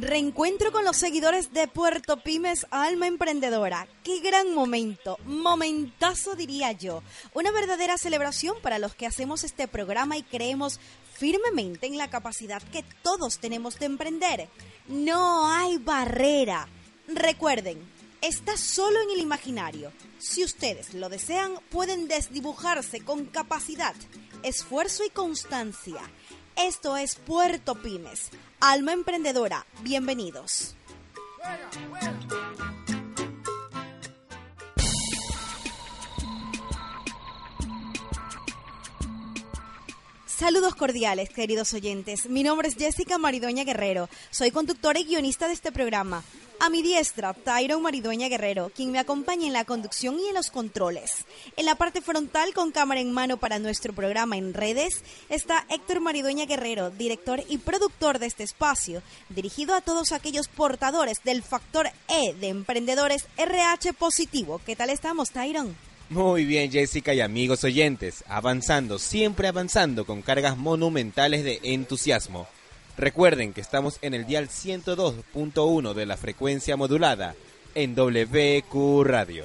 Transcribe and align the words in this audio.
Reencuentro 0.00 0.72
con 0.72 0.86
los 0.86 0.96
seguidores 0.96 1.52
de 1.52 1.68
Puerto 1.68 2.22
Pymes 2.22 2.66
Alma 2.70 3.06
Emprendedora. 3.06 3.86
Qué 4.02 4.20
gran 4.20 4.54
momento, 4.54 5.18
momentazo 5.26 6.34
diría 6.36 6.72
yo. 6.72 7.02
Una 7.34 7.50
verdadera 7.50 7.98
celebración 7.98 8.56
para 8.62 8.78
los 8.78 8.94
que 8.94 9.04
hacemos 9.04 9.44
este 9.44 9.68
programa 9.68 10.16
y 10.16 10.22
creemos 10.22 10.80
firmemente 11.12 11.86
en 11.86 11.98
la 11.98 12.08
capacidad 12.08 12.62
que 12.62 12.82
todos 13.02 13.40
tenemos 13.40 13.78
de 13.78 13.86
emprender. 13.86 14.48
No 14.88 15.52
hay 15.52 15.76
barrera. 15.76 16.66
Recuerden, 17.06 17.78
está 18.22 18.56
solo 18.56 19.02
en 19.02 19.10
el 19.10 19.20
imaginario. 19.20 19.92
Si 20.18 20.42
ustedes 20.42 20.94
lo 20.94 21.10
desean, 21.10 21.52
pueden 21.68 22.08
desdibujarse 22.08 23.04
con 23.04 23.26
capacidad, 23.26 23.94
esfuerzo 24.44 25.04
y 25.04 25.10
constancia. 25.10 26.00
Esto 26.66 26.98
es 26.98 27.14
Puerto 27.14 27.74
Pymes 27.74 28.30
Alma 28.60 28.92
Emprendedora, 28.92 29.64
bienvenidos. 29.82 30.74
Saludos 40.40 40.74
cordiales, 40.74 41.28
queridos 41.28 41.74
oyentes. 41.74 42.26
Mi 42.26 42.42
nombre 42.42 42.66
es 42.66 42.74
Jessica 42.74 43.18
Maridoña 43.18 43.62
Guerrero. 43.62 44.08
Soy 44.30 44.50
conductora 44.50 44.98
y 44.98 45.04
guionista 45.04 45.48
de 45.48 45.52
este 45.52 45.70
programa. 45.70 46.24
A 46.60 46.70
mi 46.70 46.80
diestra, 46.80 47.34
Tyron 47.34 47.82
Maridueña 47.82 48.30
Guerrero, 48.30 48.72
quien 48.74 48.90
me 48.90 48.98
acompaña 48.98 49.46
en 49.46 49.52
la 49.52 49.66
conducción 49.66 50.18
y 50.18 50.28
en 50.28 50.34
los 50.34 50.50
controles. 50.50 51.26
En 51.58 51.66
la 51.66 51.74
parte 51.74 52.00
frontal, 52.00 52.54
con 52.54 52.72
cámara 52.72 53.02
en 53.02 53.12
mano 53.12 53.36
para 53.36 53.58
nuestro 53.58 53.92
programa 53.92 54.38
en 54.38 54.54
redes, 54.54 55.04
está 55.28 55.66
Héctor 55.68 56.00
Maridueña 56.00 56.46
Guerrero, 56.46 56.88
director 56.88 57.44
y 57.46 57.58
productor 57.58 58.18
de 58.18 58.24
este 58.24 58.42
espacio, 58.42 59.02
dirigido 59.28 59.74
a 59.74 59.82
todos 59.82 60.10
aquellos 60.10 60.48
portadores 60.48 61.22
del 61.22 61.42
factor 61.42 61.90
E 62.08 62.32
de 62.32 62.48
emprendedores 62.48 63.26
RH 63.36 63.92
positivo. 63.92 64.58
¿Qué 64.64 64.74
tal 64.74 64.88
estamos, 64.88 65.32
Tyron? 65.32 65.76
Muy 66.10 66.44
bien, 66.44 66.72
Jessica 66.72 67.14
y 67.14 67.20
amigos 67.20 67.62
oyentes, 67.62 68.24
avanzando, 68.26 68.98
siempre 68.98 69.46
avanzando 69.46 70.04
con 70.04 70.22
cargas 70.22 70.56
monumentales 70.56 71.44
de 71.44 71.60
entusiasmo. 71.62 72.48
Recuerden 72.98 73.52
que 73.52 73.60
estamos 73.60 73.98
en 74.02 74.14
el 74.14 74.26
dial 74.26 74.48
102.1 74.48 75.94
de 75.94 76.06
la 76.06 76.16
frecuencia 76.16 76.76
modulada 76.76 77.36
en 77.76 77.94
WQ 77.94 79.04
Radio. 79.04 79.44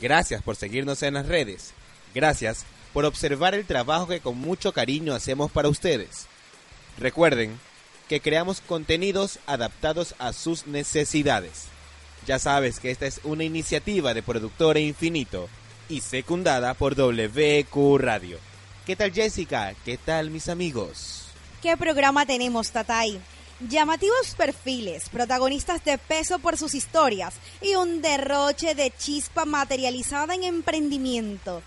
Gracias 0.00 0.40
por 0.40 0.54
seguirnos 0.54 1.02
en 1.02 1.14
las 1.14 1.26
redes. 1.26 1.72
Gracias 2.14 2.64
por 2.92 3.04
observar 3.04 3.56
el 3.56 3.66
trabajo 3.66 4.06
que 4.06 4.20
con 4.20 4.38
mucho 4.38 4.72
cariño 4.72 5.16
hacemos 5.16 5.50
para 5.50 5.68
ustedes. 5.68 6.28
Recuerden 6.96 7.58
que 8.08 8.20
creamos 8.20 8.60
contenidos 8.60 9.40
adaptados 9.46 10.14
a 10.20 10.32
sus 10.32 10.68
necesidades. 10.68 11.64
Ya 12.24 12.38
sabes 12.38 12.78
que 12.78 12.92
esta 12.92 13.06
es 13.06 13.20
una 13.24 13.42
iniciativa 13.42 14.14
de 14.14 14.22
Productora 14.22 14.78
Infinito 14.78 15.48
y 15.88 16.00
secundada 16.00 16.74
por 16.74 16.94
WQ 16.94 17.98
Radio. 17.98 18.38
¿Qué 18.86 18.96
tal 18.96 19.12
Jessica? 19.12 19.74
¿Qué 19.84 19.98
tal 19.98 20.30
mis 20.30 20.48
amigos? 20.48 21.26
¿Qué 21.62 21.76
programa 21.76 22.24
tenemos, 22.24 22.70
Tatay? 22.70 23.20
Llamativos 23.60 24.34
perfiles, 24.36 25.08
protagonistas 25.08 25.84
de 25.84 25.98
peso 25.98 26.38
por 26.38 26.56
sus 26.56 26.74
historias 26.74 27.34
y 27.60 27.74
un 27.74 28.00
derroche 28.00 28.74
de 28.74 28.92
chispa 28.96 29.44
materializada 29.44 30.34
en 30.34 30.44
emprendimiento. 30.44 31.62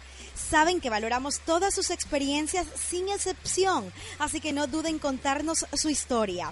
Saben 0.51 0.81
que 0.81 0.89
valoramos 0.89 1.39
todas 1.39 1.73
sus 1.73 1.91
experiencias 1.91 2.67
sin 2.75 3.07
excepción, 3.07 3.93
así 4.19 4.41
que 4.41 4.51
no 4.51 4.67
duden 4.67 4.95
en 4.95 4.99
contarnos 4.99 5.65
su 5.73 5.89
historia. 5.89 6.51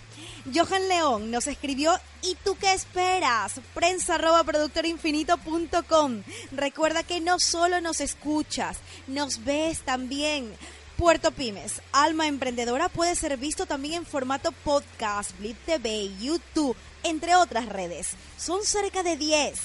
Johan 0.55 0.87
León 0.87 1.31
nos 1.31 1.47
escribió 1.47 1.91
¿Y 2.21 2.35
tú 2.35 2.55
qué 2.55 2.71
esperas? 2.71 3.59
Prensa 3.73 4.15
arroba 4.15 4.45
productorinfinito.com. 4.45 6.23
Recuerda 6.53 7.03
que 7.03 7.19
no 7.19 7.39
solo 7.39 7.81
nos 7.81 7.99
escuchas, 7.99 8.77
nos 9.07 9.43
ves 9.43 9.81
también. 9.81 10.49
Puerto 10.95 11.31
Pymes, 11.31 11.81
Alma 11.91 12.27
Emprendedora 12.27 12.87
puede 12.87 13.17
ser 13.17 13.35
visto 13.35 13.65
también 13.65 13.95
en 13.95 14.05
formato 14.05 14.53
podcast, 14.63 15.37
Blip 15.39 15.57
TV, 15.65 16.09
YouTube, 16.21 16.77
entre 17.03 17.35
otras 17.35 17.65
redes. 17.65 18.11
Son 18.37 18.63
cerca 18.63 19.03
de 19.03 19.17
10. 19.17 19.59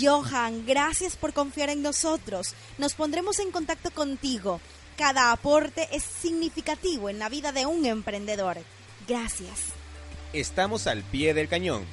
Johan, 0.00 0.64
gracias 0.66 1.16
por 1.16 1.32
confiar 1.32 1.70
en 1.70 1.82
nosotros. 1.82 2.54
Nos 2.78 2.94
pondremos 2.94 3.38
en 3.38 3.50
contacto 3.50 3.90
contigo. 3.90 4.60
Cada 4.96 5.32
aporte 5.32 5.88
es 5.92 6.02
significativo 6.02 7.08
en 7.08 7.18
la 7.18 7.28
vida 7.28 7.52
de 7.52 7.66
un 7.66 7.86
emprendedor. 7.86 8.58
Gracias. 9.08 9.72
Estamos 10.32 10.86
al 10.86 11.02
pie 11.02 11.34
del 11.34 11.48
cañón. 11.48 11.84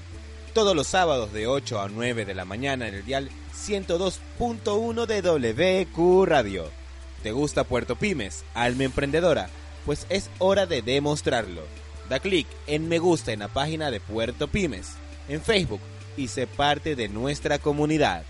Todos 0.53 0.75
los 0.75 0.87
sábados 0.87 1.33
de 1.33 1.47
8 1.47 1.79
a 1.81 1.89
9 1.89 2.25
de 2.25 2.33
la 2.33 2.45
mañana 2.45 2.87
en 2.87 2.95
el 2.95 3.05
dial 3.05 3.29
102.1 3.55 5.05
de 5.05 5.21
WQ 5.21 6.25
Radio 6.25 6.79
¿Te 7.23 7.33
gusta 7.33 7.65
Puerto 7.65 7.97
Pymes, 7.97 8.45
alma 8.53 8.85
emprendedora? 8.85 9.49
Pues 9.85 10.05
es 10.07 10.29
hora 10.39 10.65
de 10.65 10.81
demostrarlo. 10.81 11.63
Da 12.07 12.19
clic 12.19 12.47
en 12.65 12.87
me 12.87 12.97
gusta 12.97 13.33
en 13.33 13.39
la 13.39 13.49
página 13.49 13.91
de 13.91 13.99
Puerto 13.99 14.47
Pymes, 14.47 14.93
en 15.27 15.41
Facebook, 15.41 15.81
y 16.19 16.27
sé 16.27 16.47
parte 16.47 16.95
de 16.95 17.07
nuestra 17.07 17.59
comunidad. 17.59 18.23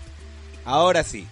Ahora 0.64 1.02
sí, 1.02 1.26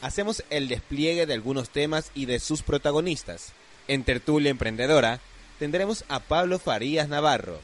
hacemos 0.00 0.44
el 0.48 0.68
despliegue 0.68 1.26
de 1.26 1.34
algunos 1.34 1.70
temas 1.70 2.12
y 2.14 2.26
de 2.26 2.38
sus 2.38 2.62
protagonistas. 2.62 3.52
En 3.88 4.04
Tertulia 4.04 4.50
Emprendedora 4.50 5.20
tendremos 5.58 6.04
a 6.08 6.20
Pablo 6.20 6.60
Farías 6.60 7.08
Navarro, 7.08 7.58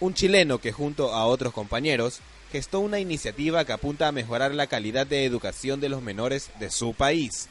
un 0.00 0.12
chileno 0.12 0.58
que 0.58 0.70
junto 0.70 1.14
a 1.14 1.24
otros 1.24 1.54
compañeros 1.54 2.20
gestó 2.52 2.80
una 2.80 3.00
iniciativa 3.00 3.64
que 3.64 3.72
apunta 3.72 4.06
a 4.06 4.12
mejorar 4.12 4.54
la 4.54 4.66
calidad 4.66 5.06
de 5.06 5.24
educación 5.24 5.80
de 5.80 5.88
los 5.88 6.02
menores 6.02 6.50
de 6.60 6.70
su 6.70 6.92
país. 6.92 7.48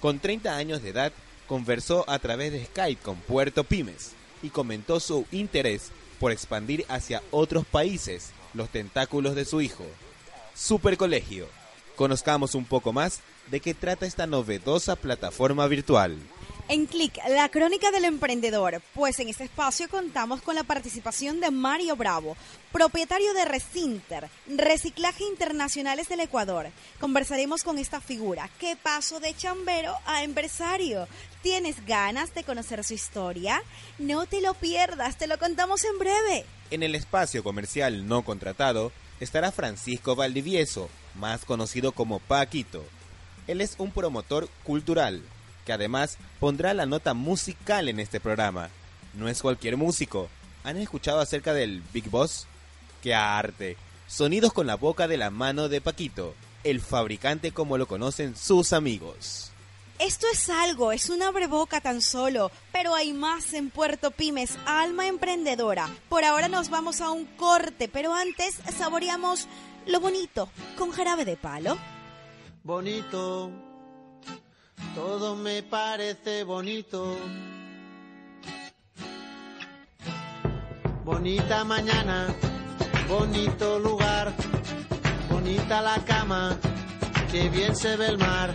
Con 0.00 0.18
30 0.18 0.56
años 0.56 0.82
de 0.82 0.90
edad, 0.90 1.12
conversó 1.46 2.04
a 2.08 2.18
través 2.18 2.52
de 2.52 2.64
Skype 2.64 3.02
con 3.02 3.16
Puerto 3.16 3.64
Pymes 3.64 4.12
y 4.42 4.48
comentó 4.48 4.98
su 4.98 5.26
interés 5.30 5.90
por 6.18 6.32
expandir 6.32 6.86
hacia 6.88 7.22
otros 7.30 7.66
países 7.66 8.32
los 8.54 8.68
tentáculos 8.68 9.34
de 9.34 9.44
su 9.44 9.60
hijo. 9.60 9.84
Super 10.54 10.96
Colegio. 10.96 11.48
Conozcamos 11.96 12.54
un 12.54 12.64
poco 12.64 12.92
más 12.92 13.20
de 13.50 13.60
qué 13.60 13.74
trata 13.74 14.06
esta 14.06 14.26
novedosa 14.26 14.96
plataforma 14.96 15.66
virtual. 15.66 16.18
En 16.70 16.84
Clic, 16.84 17.18
la 17.30 17.48
crónica 17.48 17.90
del 17.90 18.04
emprendedor, 18.04 18.82
pues 18.94 19.18
en 19.20 19.28
este 19.28 19.44
espacio 19.44 19.88
contamos 19.88 20.42
con 20.42 20.54
la 20.54 20.64
participación 20.64 21.40
de 21.40 21.50
Mario 21.50 21.96
Bravo, 21.96 22.36
propietario 22.72 23.32
de 23.32 23.46
Recinter, 23.46 24.28
Reciclaje 24.46 25.24
Internacionales 25.24 26.10
del 26.10 26.20
Ecuador. 26.20 26.66
Conversaremos 27.00 27.64
con 27.64 27.78
esta 27.78 28.02
figura. 28.02 28.50
¿Qué 28.60 28.76
pasó 28.76 29.18
de 29.18 29.34
chambero 29.34 29.94
a 30.04 30.22
empresario? 30.22 31.08
¿Tienes 31.42 31.86
ganas 31.86 32.34
de 32.34 32.42
conocer 32.42 32.82
su 32.82 32.94
historia? 32.94 33.62
No 33.98 34.26
te 34.26 34.40
lo 34.40 34.54
pierdas, 34.54 35.16
te 35.16 35.28
lo 35.28 35.38
contamos 35.38 35.84
en 35.84 35.98
breve. 35.98 36.44
En 36.70 36.82
el 36.82 36.96
espacio 36.96 37.44
comercial 37.44 38.08
no 38.08 38.22
contratado 38.22 38.90
estará 39.20 39.52
Francisco 39.52 40.16
Valdivieso, 40.16 40.88
más 41.14 41.44
conocido 41.44 41.92
como 41.92 42.18
Paquito. 42.18 42.84
Él 43.46 43.60
es 43.60 43.76
un 43.78 43.92
promotor 43.92 44.48
cultural 44.64 45.22
que 45.64 45.72
además 45.72 46.18
pondrá 46.40 46.74
la 46.74 46.86
nota 46.86 47.14
musical 47.14 47.88
en 47.88 48.00
este 48.00 48.18
programa. 48.18 48.70
No 49.14 49.28
es 49.28 49.40
cualquier 49.40 49.76
músico. 49.76 50.28
¿Han 50.64 50.76
escuchado 50.76 51.20
acerca 51.20 51.54
del 51.54 51.82
Big 51.92 52.10
Boss? 52.10 52.46
¡Qué 53.02 53.14
arte! 53.14 53.76
Sonidos 54.08 54.52
con 54.52 54.66
la 54.66 54.74
boca 54.74 55.06
de 55.06 55.18
la 55.18 55.30
mano 55.30 55.68
de 55.68 55.80
Paquito, 55.80 56.34
el 56.64 56.80
fabricante 56.80 57.52
como 57.52 57.78
lo 57.78 57.86
conocen 57.86 58.34
sus 58.36 58.72
amigos. 58.72 59.52
Esto 59.98 60.28
es 60.32 60.48
algo, 60.48 60.92
es 60.92 61.10
una 61.10 61.32
breboca 61.32 61.80
tan 61.80 62.00
solo, 62.00 62.52
pero 62.72 62.94
hay 62.94 63.12
más 63.12 63.52
en 63.52 63.68
Puerto 63.68 64.12
Pymes, 64.12 64.56
alma 64.64 65.08
emprendedora. 65.08 65.88
Por 66.08 66.24
ahora 66.24 66.48
nos 66.48 66.70
vamos 66.70 67.00
a 67.00 67.10
un 67.10 67.24
corte, 67.24 67.88
pero 67.88 68.14
antes 68.14 68.60
saboreamos 68.76 69.48
Lo 69.86 70.00
bonito 70.00 70.50
con 70.76 70.92
jarabe 70.92 71.24
de 71.24 71.36
palo. 71.36 71.76
Bonito, 72.62 73.50
todo 74.94 75.34
me 75.34 75.64
parece 75.64 76.44
bonito. 76.44 77.16
Bonita 81.04 81.64
mañana, 81.64 82.34
bonito 83.08 83.78
lugar, 83.80 84.32
bonita 85.30 85.80
la 85.80 86.04
cama, 86.04 86.56
que 87.32 87.48
bien 87.48 87.74
se 87.74 87.96
ve 87.96 88.06
el 88.08 88.18
mar. 88.18 88.54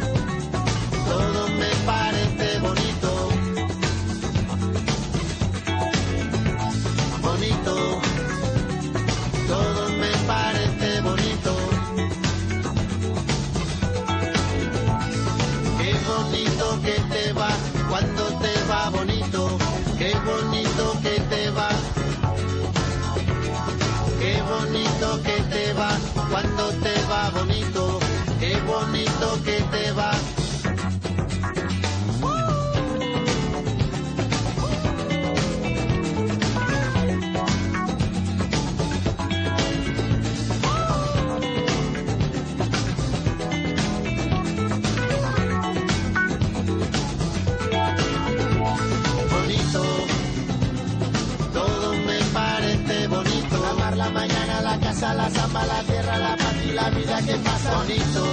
la 55.13 55.29
samba, 55.29 55.65
la 55.65 55.83
tierra, 55.83 56.17
la 56.17 56.35
paz 56.35 56.55
y 56.65 56.71
la 56.71 56.89
vida 56.89 57.21
que 57.21 57.35
pasa. 57.35 57.75
Bonito. 57.77 58.23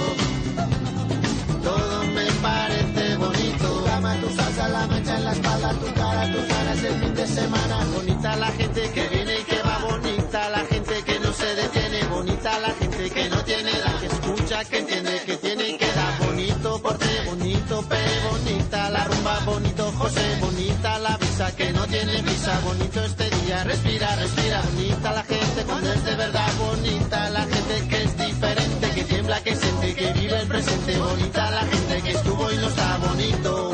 Todo 1.63 2.03
me 2.05 2.25
parece 2.41 3.15
bonito. 3.17 3.83
Cama, 3.85 4.15
tu 4.21 4.29
salsa, 4.35 4.69
la 4.69 4.87
mancha 4.87 5.15
en 5.17 5.25
la 5.25 5.31
espalda, 5.31 5.69
tu 5.73 5.93
cara, 5.93 6.31
tus 6.31 6.47
ganas 6.47 6.83
el 6.83 6.93
fin 7.01 7.15
de 7.15 7.27
semana. 7.27 7.85
Bonita 7.95 8.35
la 8.35 8.51
gente 8.51 8.81
que 8.91 9.07
viene 9.07 9.39
y 9.39 9.43
que 9.43 9.61
va. 9.61 9.77
Bonita 9.89 10.49
la 10.49 10.59
gente 10.65 11.03
que 11.03 11.19
no 11.19 11.33
se 11.33 11.55
detiene. 11.55 12.03
Bonita 12.05 12.59
la 12.59 12.71
gente 12.79 13.09
que 13.09 13.29
no 13.29 13.43
tiene 13.43 13.71
la 13.85 13.99
que 13.99 14.05
escucha, 14.05 14.65
que 14.65 14.77
entiende, 14.79 15.21
que 15.25 15.37
tiene 15.37 15.69
y 15.69 15.77
que 15.77 15.87
da. 15.87 16.17
Bonito 16.25 16.81
porte, 16.81 17.23
bonito 17.25 17.81
pe, 17.83 18.01
bonita 18.29 18.89
la 18.89 19.03
rumba, 19.05 19.39
bonito 19.45 19.91
José, 19.97 20.37
bonita 20.41 20.99
la 20.99 21.17
visa 21.17 21.55
que 21.55 21.71
no 21.71 21.85
tiene 21.87 22.21
visa, 22.21 22.59
bonito 22.63 23.03
este 23.03 23.29
día, 23.29 23.63
respira, 23.63 24.15
respira, 24.15 24.61
bonita 24.73 25.11
la 25.11 25.23
gente 25.23 25.38
es 25.87 26.03
de 26.03 26.15
verdad, 26.15 26.51
bonita 26.57 27.29
la 27.29 27.41
gente 27.41 27.87
que 27.87 28.03
es 28.03 28.17
diferente, 28.17 28.91
que 28.95 29.03
tiembla, 29.03 29.41
que 29.43 29.55
siente, 29.55 29.95
que 29.95 30.13
vive 30.13 30.39
el 30.39 30.47
presente, 30.47 30.97
bonita 30.97 31.51
la 31.51 31.61
gente 31.61 32.01
que 32.01 32.11
estuvo 32.11 32.51
y 32.51 32.57
no 32.57 32.67
está 32.67 32.97
bonito. 32.97 33.68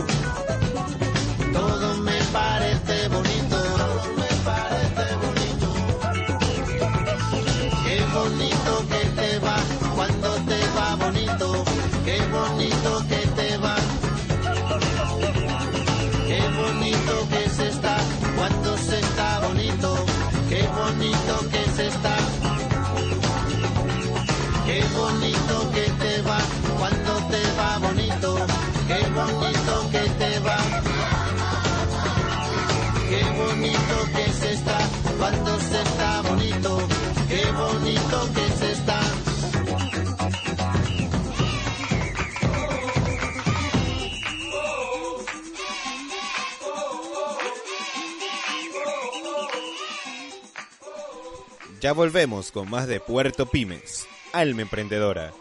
Ya 51.86 51.94
volvemos 51.94 52.52
con 52.52 52.68
más 52.68 52.88
de 52.88 53.00
Puerto 53.00 53.46
Pymes, 53.46 54.08
Alma 54.34 54.64
Emprendedora, 54.64 55.32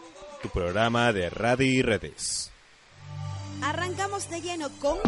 tu 0.43 0.49
programa 0.49 1.11
de 1.11 1.31
radio 1.31 1.65
y 1.65 1.81
redes. 1.81 2.51
Arrancamos 3.63 4.29
de 4.29 4.41
lleno 4.41 4.69
con 4.79 4.99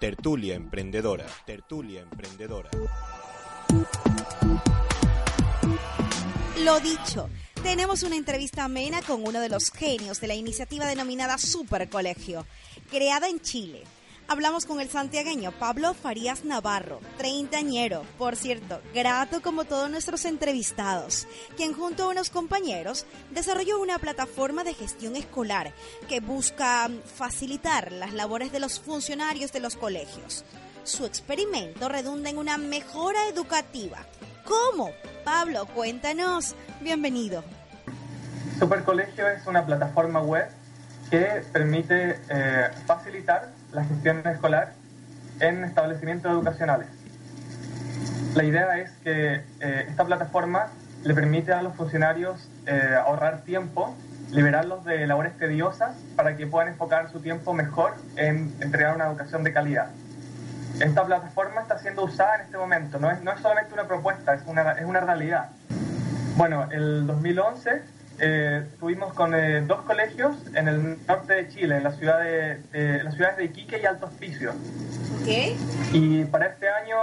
Tertulia 0.00 0.56
Emprendedora, 0.56 1.26
Tertulia 1.46 2.00
Emprendedora. 2.00 2.70
Lo 6.64 6.80
dicho, 6.80 7.30
tenemos 7.62 8.02
una 8.02 8.16
entrevista 8.16 8.64
amena 8.64 9.00
con 9.02 9.24
uno 9.24 9.40
de 9.40 9.48
los 9.48 9.70
genios 9.70 10.20
de 10.20 10.26
la 10.26 10.34
iniciativa 10.34 10.86
denominada 10.86 11.38
Super 11.38 11.88
Colegio, 11.88 12.44
creada 12.90 13.28
en 13.28 13.38
Chile. 13.38 13.84
Hablamos 14.30 14.66
con 14.66 14.78
el 14.78 14.90
santiagueño 14.90 15.52
Pablo 15.52 15.94
Farías 15.94 16.44
Navarro, 16.44 17.00
treintañero, 17.16 18.02
por 18.18 18.36
cierto, 18.36 18.82
grato 18.92 19.40
como 19.40 19.64
todos 19.64 19.90
nuestros 19.90 20.26
entrevistados, 20.26 21.26
quien 21.56 21.72
junto 21.72 22.04
a 22.04 22.08
unos 22.08 22.28
compañeros 22.28 23.06
desarrolló 23.30 23.80
una 23.80 23.98
plataforma 23.98 24.64
de 24.64 24.74
gestión 24.74 25.16
escolar 25.16 25.72
que 26.10 26.20
busca 26.20 26.90
facilitar 27.16 27.90
las 27.90 28.12
labores 28.12 28.52
de 28.52 28.60
los 28.60 28.80
funcionarios 28.80 29.50
de 29.50 29.60
los 29.60 29.76
colegios. 29.76 30.44
Su 30.84 31.06
experimento 31.06 31.88
redunda 31.88 32.28
en 32.28 32.36
una 32.36 32.58
mejora 32.58 33.28
educativa. 33.28 34.04
¿Cómo? 34.44 34.90
Pablo, 35.24 35.64
cuéntanos. 35.74 36.54
Bienvenido. 36.82 37.42
Supercolegio 38.58 39.26
es 39.26 39.46
una 39.46 39.64
plataforma 39.64 40.20
web 40.20 40.50
que 41.10 41.42
permite 41.50 42.20
eh, 42.28 42.70
facilitar 42.86 43.57
la 43.72 43.84
gestión 43.84 44.26
escolar 44.26 44.72
en 45.40 45.64
establecimientos 45.64 46.30
educacionales. 46.32 46.88
La 48.34 48.44
idea 48.44 48.78
es 48.78 48.90
que 49.02 49.42
eh, 49.60 49.86
esta 49.88 50.04
plataforma 50.04 50.68
le 51.04 51.14
permite 51.14 51.52
a 51.52 51.62
los 51.62 51.74
funcionarios 51.74 52.48
eh, 52.66 52.94
ahorrar 52.96 53.42
tiempo, 53.42 53.94
liberarlos 54.30 54.84
de 54.84 55.06
labores 55.06 55.36
tediosas 55.38 55.96
para 56.16 56.36
que 56.36 56.46
puedan 56.46 56.68
enfocar 56.68 57.10
su 57.10 57.20
tiempo 57.20 57.54
mejor 57.54 57.94
en 58.16 58.54
entregar 58.60 58.94
una 58.94 59.06
educación 59.06 59.44
de 59.44 59.52
calidad. 59.52 59.88
esta 60.80 61.04
plataforma 61.04 61.62
está 61.62 61.78
siendo 61.78 62.04
usada 62.04 62.36
en 62.36 62.40
este 62.42 62.58
momento, 62.58 62.98
no 62.98 63.10
es, 63.10 63.22
no 63.22 63.32
es 63.32 63.40
solamente 63.40 63.72
una 63.72 63.84
propuesta, 63.84 64.34
es 64.34 64.42
una, 64.46 64.72
es 64.72 64.84
una 64.84 65.00
realidad. 65.00 65.50
Bueno, 66.36 66.68
el 66.70 67.06
2011 67.06 67.82
eh, 68.20 68.64
estuvimos 68.72 69.12
con 69.14 69.34
eh, 69.34 69.60
dos 69.62 69.82
colegios 69.82 70.36
en 70.54 70.68
el 70.68 71.06
norte 71.06 71.34
de 71.34 71.48
Chile, 71.48 71.76
en 71.76 71.84
la 71.84 71.92
ciudad 71.92 72.20
de, 72.20 73.02
las 73.04 73.14
ciudades 73.14 73.36
de 73.36 73.44
Iquique 73.44 73.80
y 73.80 73.86
Alto 73.86 74.06
Hospicio. 74.06 74.52
Y 75.92 76.24
para 76.24 76.46
este 76.46 76.68
año 76.68 76.96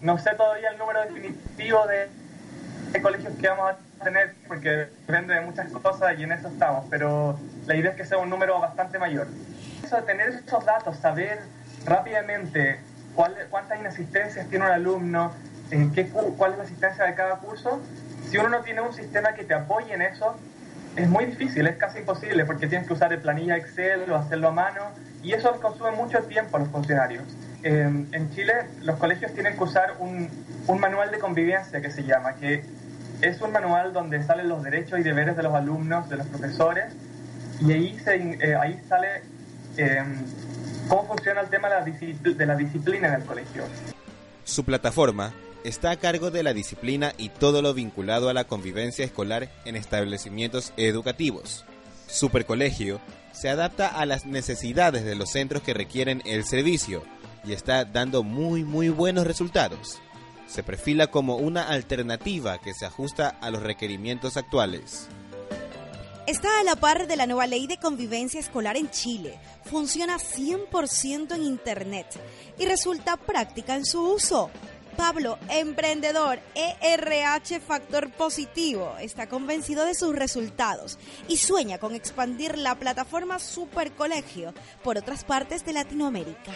no 0.00 0.18
sé 0.18 0.30
todavía 0.36 0.70
el 0.70 0.78
número 0.78 1.00
definitivo 1.02 1.86
de, 1.86 2.08
de 2.92 3.02
colegios 3.02 3.34
que 3.38 3.48
vamos 3.48 3.74
a 4.00 4.04
tener, 4.04 4.34
porque 4.48 4.70
depende 5.06 5.34
de 5.34 5.40
muchas 5.40 5.70
cosas 5.72 6.18
y 6.18 6.22
en 6.22 6.32
eso 6.32 6.48
estamos, 6.48 6.86
pero 6.88 7.38
la 7.66 7.74
idea 7.74 7.90
es 7.90 7.96
que 7.96 8.04
sea 8.04 8.18
un 8.18 8.30
número 8.30 8.58
bastante 8.60 8.98
mayor. 8.98 9.26
Eso 9.84 9.96
de 9.96 10.02
tener 10.02 10.30
estos 10.30 10.64
datos, 10.64 10.96
saber 10.98 11.40
rápidamente 11.84 12.80
cuál, 13.14 13.34
cuántas 13.50 13.78
inasistencias 13.78 14.48
tiene 14.48 14.64
un 14.64 14.70
alumno, 14.70 15.32
en 15.70 15.92
qué, 15.92 16.08
cuál 16.08 16.52
es 16.52 16.58
la 16.58 16.64
asistencia 16.64 17.04
de 17.04 17.14
cada 17.14 17.36
curso, 17.36 17.80
si 18.30 18.38
uno 18.38 18.48
no 18.48 18.60
tiene 18.60 18.80
un 18.80 18.92
sistema 18.92 19.32
que 19.34 19.44
te 19.44 19.54
apoye 19.54 19.94
en 19.94 20.02
eso, 20.02 20.36
es 20.96 21.08
muy 21.08 21.26
difícil, 21.26 21.66
es 21.66 21.76
casi 21.76 21.98
imposible, 21.98 22.44
porque 22.44 22.66
tienes 22.66 22.86
que 22.86 22.94
usar 22.94 23.12
el 23.12 23.20
planilla 23.20 23.56
Excel 23.56 24.10
o 24.10 24.16
hacerlo 24.16 24.48
a 24.48 24.52
mano, 24.52 24.82
y 25.22 25.32
eso 25.32 25.52
consume 25.60 25.92
mucho 25.92 26.22
tiempo 26.22 26.56
a 26.56 26.60
los 26.60 26.68
funcionarios. 26.68 27.24
en 27.62 28.30
Chile, 28.34 28.54
los 28.82 28.96
colegios 28.98 29.32
tienen 29.32 29.56
que 29.56 29.64
usar 29.64 29.94
un, 29.98 30.28
un 30.66 30.80
manual 30.80 31.10
de 31.10 31.18
convivencia 31.18 31.80
que 31.80 31.90
se 31.90 32.04
llama, 32.04 32.34
que 32.34 32.64
es 33.20 33.40
un 33.40 33.52
manual 33.52 33.92
donde 33.92 34.22
salen 34.22 34.48
los 34.48 34.62
derechos 34.62 34.98
y 34.98 35.02
deberes 35.02 35.36
de 35.36 35.42
los 35.42 35.54
alumnos, 35.54 36.08
de 36.08 36.16
los 36.16 36.26
profesores, 36.26 36.92
y 37.60 37.72
ahí, 37.72 37.98
se, 37.98 38.16
eh, 38.16 38.54
ahí 38.54 38.80
sale 38.88 39.22
eh, 39.76 40.02
cómo 40.88 41.06
funciona 41.06 41.40
el 41.40 41.48
tema 41.48 41.68
de 41.68 41.74
la, 41.74 42.34
de 42.34 42.46
la 42.46 42.56
disciplina 42.56 43.08
en 43.08 43.14
el 43.14 43.24
colegio. 43.24 43.64
Su 44.44 44.64
plataforma 44.64 45.32
está 45.66 45.90
a 45.90 45.96
cargo 45.96 46.30
de 46.30 46.42
la 46.42 46.54
disciplina 46.54 47.12
y 47.18 47.28
todo 47.28 47.60
lo 47.60 47.74
vinculado 47.74 48.28
a 48.28 48.34
la 48.34 48.44
convivencia 48.44 49.04
escolar 49.04 49.50
en 49.64 49.74
establecimientos 49.74 50.72
educativos. 50.76 51.64
Supercolegio 52.06 53.00
se 53.32 53.48
adapta 53.48 53.88
a 53.88 54.06
las 54.06 54.26
necesidades 54.26 55.04
de 55.04 55.16
los 55.16 55.30
centros 55.30 55.62
que 55.62 55.74
requieren 55.74 56.22
el 56.24 56.44
servicio 56.44 57.02
y 57.44 57.52
está 57.52 57.84
dando 57.84 58.22
muy 58.22 58.62
muy 58.62 58.90
buenos 58.90 59.26
resultados. 59.26 59.98
Se 60.46 60.62
perfila 60.62 61.08
como 61.08 61.36
una 61.36 61.68
alternativa 61.68 62.58
que 62.58 62.72
se 62.72 62.86
ajusta 62.86 63.28
a 63.28 63.50
los 63.50 63.62
requerimientos 63.62 64.36
actuales. 64.36 65.08
Está 66.26 66.60
a 66.60 66.64
la 66.64 66.74
par 66.74 67.06
de 67.06 67.16
la 67.16 67.26
nueva 67.26 67.46
ley 67.46 67.68
de 67.68 67.76
convivencia 67.76 68.40
escolar 68.40 68.76
en 68.76 68.90
Chile. 68.90 69.38
Funciona 69.64 70.18
100% 70.18 71.36
en 71.36 71.42
Internet 71.44 72.06
y 72.58 72.66
resulta 72.66 73.16
práctica 73.16 73.76
en 73.76 73.84
su 73.84 74.02
uso. 74.02 74.50
Pablo, 74.96 75.38
emprendedor, 75.50 76.38
ERH 76.54 77.60
Factor 77.60 78.10
Positivo, 78.10 78.94
está 79.00 79.26
convencido 79.26 79.84
de 79.84 79.94
sus 79.94 80.16
resultados 80.16 80.98
y 81.28 81.36
sueña 81.36 81.78
con 81.78 81.94
expandir 81.94 82.56
la 82.56 82.74
plataforma 82.76 83.38
Supercolegio 83.38 84.54
por 84.82 84.96
otras 84.96 85.24
partes 85.24 85.64
de 85.66 85.74
Latinoamérica. 85.74 86.52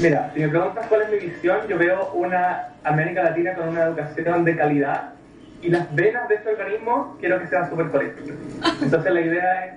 Mira, 0.00 0.30
si 0.32 0.40
me 0.40 0.48
preguntas 0.48 0.86
cuál 0.86 1.02
es 1.02 1.10
mi 1.10 1.28
visión, 1.28 1.58
yo 1.68 1.76
veo 1.76 2.12
una 2.12 2.68
América 2.84 3.24
Latina 3.24 3.54
con 3.54 3.68
una 3.68 3.82
educación 3.82 4.44
de 4.44 4.56
calidad 4.56 5.12
y 5.60 5.68
las 5.68 5.92
venas 5.94 6.28
de 6.28 6.36
este 6.36 6.50
organismo 6.50 7.16
quiero 7.18 7.40
que 7.40 7.48
sean 7.48 7.68
súper 7.68 7.90
colectivas. 7.90 8.38
Entonces 8.80 9.12
la 9.12 9.20
idea 9.20 9.64
es 9.66 9.74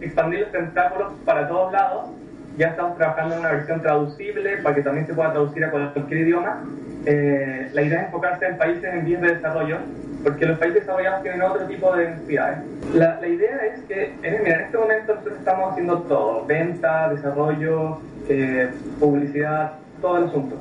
expandir 0.00 0.40
los 0.40 0.52
tentáculos 0.52 1.12
para 1.24 1.46
todos 1.48 1.70
lados. 1.72 2.10
Ya 2.56 2.68
estamos 2.68 2.96
trabajando 2.96 3.34
en 3.34 3.40
una 3.40 3.52
versión 3.52 3.80
traducible 3.80 4.56
para 4.56 4.74
que 4.74 4.82
también 4.82 5.06
se 5.06 5.14
pueda 5.14 5.32
traducir 5.32 5.64
a 5.64 5.70
cualquier 5.70 6.20
idioma. 6.20 6.64
Eh, 7.06 7.70
la 7.72 7.82
idea 7.82 8.00
es 8.00 8.06
enfocarse 8.06 8.46
en 8.46 8.58
países 8.58 8.84
en 8.84 9.04
vías 9.04 9.22
de 9.22 9.34
desarrollo, 9.34 9.78
porque 10.22 10.46
los 10.46 10.58
países 10.58 10.80
desarrollados 10.80 11.22
tienen 11.22 11.42
otro 11.42 11.66
tipo 11.66 11.96
de 11.96 12.10
necesidades. 12.10 12.58
La, 12.94 13.26
idea 13.26 13.56
es 13.74 13.80
que 13.84 14.14
en, 14.22 14.46
en, 14.46 14.60
este 14.60 14.76
momento 14.76 15.14
nosotros 15.14 15.38
estamos 15.38 15.72
haciendo 15.72 15.98
todo, 16.02 16.44
venta, 16.46 17.08
desarrollo, 17.08 17.98
eh, 18.28 18.70
publicidad, 18.98 19.72
todo 20.00 20.18
el 20.18 20.24
asunto. 20.24 20.56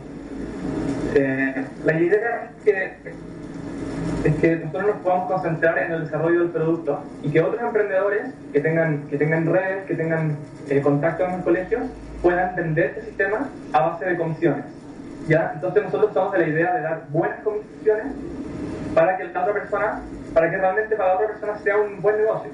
Eh, 1.15 1.65
la 1.85 1.99
idea 1.99 2.45
es 2.45 2.63
que 2.63 2.93
es 4.23 4.35
que 4.35 4.55
nosotros 4.57 4.87
nos 4.87 4.95
podamos 4.97 5.31
concentrar 5.31 5.77
en 5.77 5.91
el 5.93 6.03
desarrollo 6.03 6.41
del 6.41 6.49
producto 6.49 6.99
y 7.23 7.29
que 7.29 7.41
otros 7.41 7.61
emprendedores 7.61 8.33
que 8.51 8.59
tengan, 8.59 9.07
que 9.07 9.17
tengan 9.17 9.45
redes, 9.45 9.85
que 9.85 9.95
tengan 9.95 10.35
contactos 10.83 11.27
en 11.27 11.35
los 11.35 11.43
colegios, 11.43 11.83
puedan 12.21 12.55
vender 12.55 12.85
este 12.97 13.03
sistema 13.03 13.49
a 13.71 13.79
base 13.79 14.05
de 14.05 14.17
comisiones. 14.17 14.65
¿Ya? 15.29 15.51
Entonces 15.53 15.83
nosotros 15.83 16.09
estamos 16.09 16.33
de 16.33 16.39
la 16.39 16.47
idea 16.47 16.73
de 16.73 16.81
dar 16.81 17.03
buenas 17.09 17.39
comisiones 17.41 18.07
para 18.93 19.15
que 19.15 19.25
la 19.25 19.41
otra 19.41 19.53
persona, 19.53 20.01
para 20.33 20.49
que 20.49 20.57
realmente 20.57 20.95
para 20.95 21.09
la 21.09 21.15
otra 21.15 21.27
persona 21.27 21.57
sea 21.59 21.77
un 21.77 22.01
buen 22.01 22.17
negocio. 22.17 22.51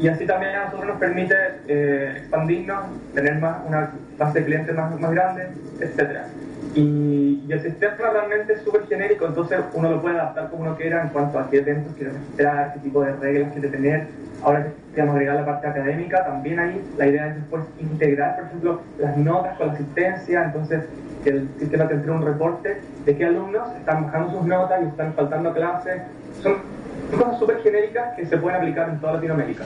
Y 0.00 0.08
así 0.08 0.26
también 0.26 0.54
a 0.54 0.64
nosotros 0.64 0.88
nos 0.88 0.98
permite 0.98 1.34
eh, 1.68 2.16
expandirnos, 2.18 2.84
tener 3.14 3.38
más, 3.38 3.58
una 3.66 3.90
base 4.18 4.40
de 4.40 4.44
clientes 4.44 4.74
más, 4.74 5.00
más 5.00 5.10
grande, 5.12 5.48
etcétera. 5.80 6.26
Y, 6.74 7.46
el 7.48 7.62
sistema 7.62 8.10
realmente 8.12 8.54
es 8.54 8.62
súper 8.62 8.86
genérico, 8.86 9.24
entonces 9.24 9.60
uno 9.72 9.88
lo 9.88 10.02
puede 10.02 10.18
adaptar 10.18 10.50
como 10.50 10.64
uno 10.64 10.76
quiera 10.76 11.00
en 11.02 11.08
cuanto 11.10 11.38
a 11.38 11.48
qué 11.48 11.58
eventos 11.58 11.94
quiere 11.94 12.12
registrar, 12.12 12.74
qué 12.74 12.80
tipo 12.80 13.02
de 13.02 13.12
reglas 13.12 13.52
quiere 13.52 13.68
tener. 13.68 14.06
Ahora 14.42 14.64
que 14.64 14.70
queremos 14.92 15.14
agregar 15.14 15.36
la 15.36 15.46
parte 15.46 15.68
académica, 15.68 16.24
también 16.24 16.58
ahí 16.58 16.84
la 16.98 17.06
idea 17.06 17.28
es 17.28 17.36
después 17.36 17.62
integrar, 17.78 18.36
por 18.36 18.44
ejemplo, 18.46 18.80
las 18.98 19.16
notas 19.16 19.56
con 19.56 19.68
la 19.68 19.72
asistencia, 19.74 20.44
entonces 20.44 20.82
que 21.26 21.32
el 21.32 21.48
sistema 21.58 21.88
te 21.88 21.94
entregue 21.94 22.16
un 22.16 22.24
reporte 22.24 22.80
de 23.04 23.16
qué 23.16 23.24
alumnos 23.24 23.68
están 23.76 24.04
bajando 24.04 24.38
sus 24.38 24.46
notas 24.46 24.80
y 24.80 24.86
están 24.86 25.12
faltando 25.12 25.52
clases. 25.52 26.02
Son 26.40 26.62
cosas 27.10 27.40
súper 27.40 27.62
genéricas 27.64 28.14
que 28.14 28.26
se 28.26 28.36
pueden 28.36 28.60
aplicar 28.60 28.90
en 28.90 29.00
toda 29.00 29.14
Latinoamérica. 29.14 29.64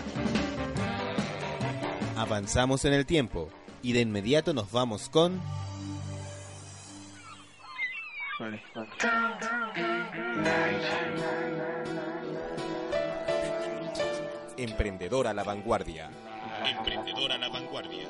Avanzamos 2.17 2.87
en 2.87 2.95
el 2.95 3.05
tiempo 3.05 3.51
y 3.83 3.93
de 3.93 4.01
inmediato 4.01 4.55
nos 4.55 4.73
vamos 4.73 5.11
con 5.11 5.39
Emprendedor 14.57 15.27
a 15.27 15.35
la 15.35 15.45
vanguardia. 15.45 16.09
Emprendedor 16.65 17.33
a 17.33 17.37
la 17.37 17.51
vanguardia. 17.51 18.07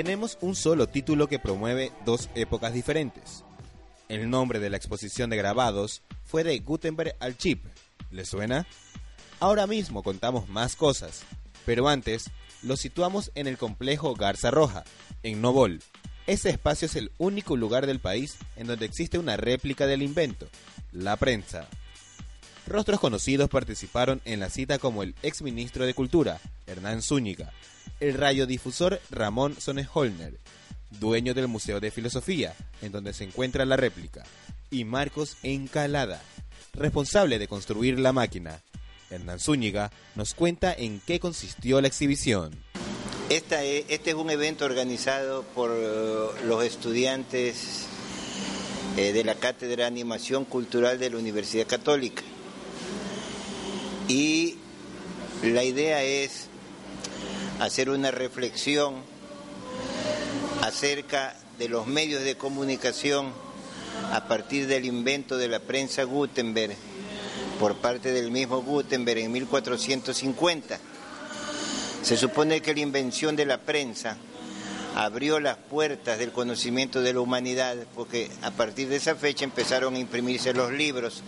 Tenemos 0.00 0.38
un 0.40 0.56
solo 0.56 0.86
título 0.86 1.28
que 1.28 1.38
promueve 1.38 1.92
dos 2.06 2.30
épocas 2.34 2.72
diferentes. 2.72 3.44
El 4.08 4.30
nombre 4.30 4.58
de 4.58 4.70
la 4.70 4.78
exposición 4.78 5.28
de 5.28 5.36
grabados 5.36 6.00
fue 6.24 6.42
de 6.42 6.58
Gutenberg 6.58 7.16
al 7.20 7.36
Chip. 7.36 7.66
¿Le 8.10 8.24
suena? 8.24 8.66
Ahora 9.40 9.66
mismo 9.66 10.02
contamos 10.02 10.48
más 10.48 10.74
cosas, 10.74 11.20
pero 11.66 11.86
antes 11.86 12.30
lo 12.62 12.78
situamos 12.78 13.30
en 13.34 13.46
el 13.46 13.58
complejo 13.58 14.14
Garza 14.14 14.50
Roja, 14.50 14.84
en 15.22 15.42
Novol. 15.42 15.82
Ese 16.26 16.48
espacio 16.48 16.86
es 16.86 16.96
el 16.96 17.12
único 17.18 17.58
lugar 17.58 17.86
del 17.86 18.00
país 18.00 18.38
en 18.56 18.68
donde 18.68 18.86
existe 18.86 19.18
una 19.18 19.36
réplica 19.36 19.86
del 19.86 20.00
invento, 20.00 20.48
la 20.92 21.16
prensa. 21.16 21.68
Rostros 22.66 23.00
conocidos 23.00 23.50
participaron 23.50 24.22
en 24.24 24.40
la 24.40 24.48
cita 24.48 24.78
como 24.78 25.02
el 25.02 25.14
ex 25.22 25.42
ministro 25.42 25.84
de 25.84 25.92
Cultura, 25.92 26.40
Hernán 26.66 27.02
Zúñiga, 27.02 27.52
el 27.98 28.14
radiodifusor 28.14 29.00
Ramón 29.10 29.56
Sonneholner, 29.58 30.38
dueño 30.90 31.34
del 31.34 31.48
Museo 31.48 31.80
de 31.80 31.90
Filosofía, 31.90 32.54
en 32.82 32.92
donde 32.92 33.12
se 33.12 33.24
encuentra 33.24 33.64
la 33.64 33.76
réplica, 33.76 34.24
y 34.70 34.84
Marcos 34.84 35.36
Encalada, 35.42 36.22
responsable 36.74 37.38
de 37.38 37.48
construir 37.48 37.98
la 37.98 38.12
máquina, 38.12 38.60
Hernán 39.10 39.40
Zúñiga 39.40 39.90
nos 40.14 40.34
cuenta 40.34 40.72
en 40.72 41.00
qué 41.00 41.18
consistió 41.20 41.80
la 41.80 41.88
exhibición. 41.88 42.56
este 43.28 43.84
es 43.88 44.14
un 44.14 44.30
evento 44.30 44.64
organizado 44.64 45.42
por 45.42 45.70
eh, 45.72 46.46
los 46.46 46.64
estudiantes 46.64 47.86
eh, 48.96 49.12
de 49.12 49.24
la 49.24 49.34
Cátedra 49.34 49.84
de 49.84 49.84
Animación 49.84 50.44
Cultural 50.44 50.98
de 50.98 51.10
la 51.10 51.16
Universidad 51.16 51.66
Católica. 51.66 52.22
Y 54.08 54.56
la 55.42 55.64
idea 55.64 56.02
es 56.02 56.49
hacer 57.60 57.90
una 57.90 58.10
reflexión 58.10 58.94
acerca 60.62 61.36
de 61.58 61.68
los 61.68 61.86
medios 61.86 62.24
de 62.24 62.36
comunicación 62.36 63.32
a 64.12 64.24
partir 64.26 64.66
del 64.66 64.86
invento 64.86 65.36
de 65.36 65.48
la 65.48 65.60
prensa 65.60 66.04
Gutenberg 66.04 66.74
por 67.58 67.76
parte 67.76 68.12
del 68.12 68.30
mismo 68.30 68.62
Gutenberg 68.62 69.20
en 69.20 69.32
1450. 69.32 70.78
Se 72.02 72.16
supone 72.16 72.62
que 72.62 72.72
la 72.72 72.80
invención 72.80 73.36
de 73.36 73.44
la 73.44 73.58
prensa 73.58 74.16
abrió 74.96 75.38
las 75.38 75.58
puertas 75.58 76.18
del 76.18 76.32
conocimiento 76.32 77.02
de 77.02 77.12
la 77.12 77.20
humanidad, 77.20 77.76
porque 77.94 78.30
a 78.40 78.50
partir 78.50 78.88
de 78.88 78.96
esa 78.96 79.14
fecha 79.14 79.44
empezaron 79.44 79.94
a 79.94 79.98
imprimirse 79.98 80.54
los 80.54 80.72
libros. 80.72 81.22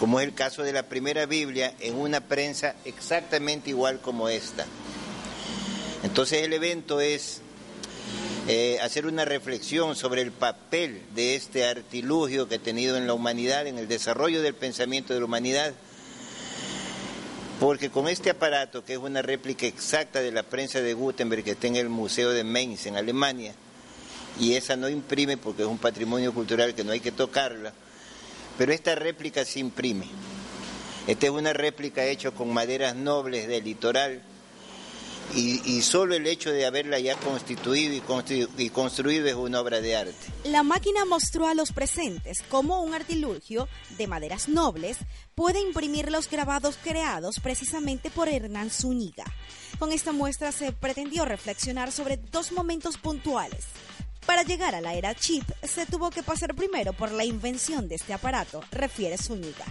como 0.00 0.20
es 0.20 0.26
el 0.26 0.34
caso 0.34 0.62
de 0.62 0.74
la 0.74 0.82
primera 0.82 1.24
Biblia, 1.24 1.72
en 1.80 1.96
una 1.96 2.20
prensa 2.20 2.74
exactamente 2.84 3.70
igual 3.70 4.00
como 4.00 4.28
esta. 4.28 4.66
Entonces 6.06 6.44
el 6.44 6.52
evento 6.52 7.00
es 7.00 7.40
eh, 8.46 8.78
hacer 8.80 9.06
una 9.06 9.24
reflexión 9.24 9.96
sobre 9.96 10.22
el 10.22 10.30
papel 10.30 11.02
de 11.16 11.34
este 11.34 11.66
artilugio 11.66 12.48
que 12.48 12.54
ha 12.54 12.58
tenido 12.60 12.96
en 12.96 13.08
la 13.08 13.12
humanidad, 13.12 13.66
en 13.66 13.76
el 13.76 13.88
desarrollo 13.88 14.40
del 14.40 14.54
pensamiento 14.54 15.12
de 15.12 15.18
la 15.18 15.26
humanidad, 15.26 15.74
porque 17.58 17.90
con 17.90 18.06
este 18.06 18.30
aparato, 18.30 18.84
que 18.84 18.92
es 18.92 19.00
una 19.00 19.20
réplica 19.20 19.66
exacta 19.66 20.20
de 20.20 20.30
la 20.30 20.44
prensa 20.44 20.80
de 20.80 20.94
Gutenberg 20.94 21.42
que 21.42 21.50
está 21.50 21.66
en 21.66 21.74
el 21.74 21.88
Museo 21.88 22.30
de 22.30 22.44
Mainz, 22.44 22.86
en 22.86 22.94
Alemania, 22.94 23.52
y 24.38 24.54
esa 24.54 24.76
no 24.76 24.88
imprime 24.88 25.36
porque 25.36 25.62
es 25.62 25.68
un 25.68 25.78
patrimonio 25.78 26.32
cultural 26.32 26.76
que 26.76 26.84
no 26.84 26.92
hay 26.92 27.00
que 27.00 27.10
tocarla, 27.10 27.72
pero 28.56 28.72
esta 28.72 28.94
réplica 28.94 29.44
se 29.44 29.58
imprime. 29.58 30.06
Esta 31.08 31.26
es 31.26 31.32
una 31.32 31.52
réplica 31.52 32.04
hecha 32.04 32.30
con 32.30 32.54
maderas 32.54 32.94
nobles 32.94 33.48
del 33.48 33.64
litoral 33.64 34.22
y, 35.34 35.82
solo 35.82 36.14
el 36.14 36.26
hecho 36.26 36.50
de 36.50 36.66
haberla 36.66 36.98
ya 36.98 37.16
constituido 37.16 37.94
y, 37.94 38.48
y 38.56 38.70
construido 38.70 39.26
es 39.26 39.34
una 39.34 39.60
obra 39.60 39.80
de 39.80 39.96
arte. 39.96 40.14
La 40.44 40.62
máquina 40.62 41.04
mostró 41.04 41.46
a 41.46 41.54
los 41.54 41.72
presentes 41.72 42.42
cómo 42.48 42.82
un 42.82 42.94
artilugio 42.94 43.68
de 43.98 44.06
maderas 44.06 44.48
nobles 44.48 44.98
puede 45.34 45.60
imprimir 45.60 46.10
los 46.10 46.30
grabados 46.30 46.78
creados 46.82 47.40
precisamente 47.40 48.10
por 48.10 48.28
Hernán 48.28 48.70
Zúñiga. 48.70 49.24
Con 49.78 49.92
esta 49.92 50.12
muestra 50.12 50.52
se 50.52 50.72
pretendió 50.72 51.24
reflexionar 51.24 51.92
sobre 51.92 52.16
dos 52.16 52.52
momentos 52.52 52.96
puntuales 52.96 53.66
para 54.26 54.42
llegar 54.42 54.74
a 54.74 54.80
la 54.80 54.94
era 54.94 55.14
chip, 55.14 55.44
se 55.62 55.86
tuvo 55.86 56.10
que 56.10 56.24
pasar 56.24 56.54
primero 56.54 56.92
por 56.92 57.12
la 57.12 57.24
invención 57.24 57.86
de 57.86 57.94
este 57.94 58.12
aparato, 58.12 58.60
refiere 58.72 59.16
Zúñiga. 59.16 59.64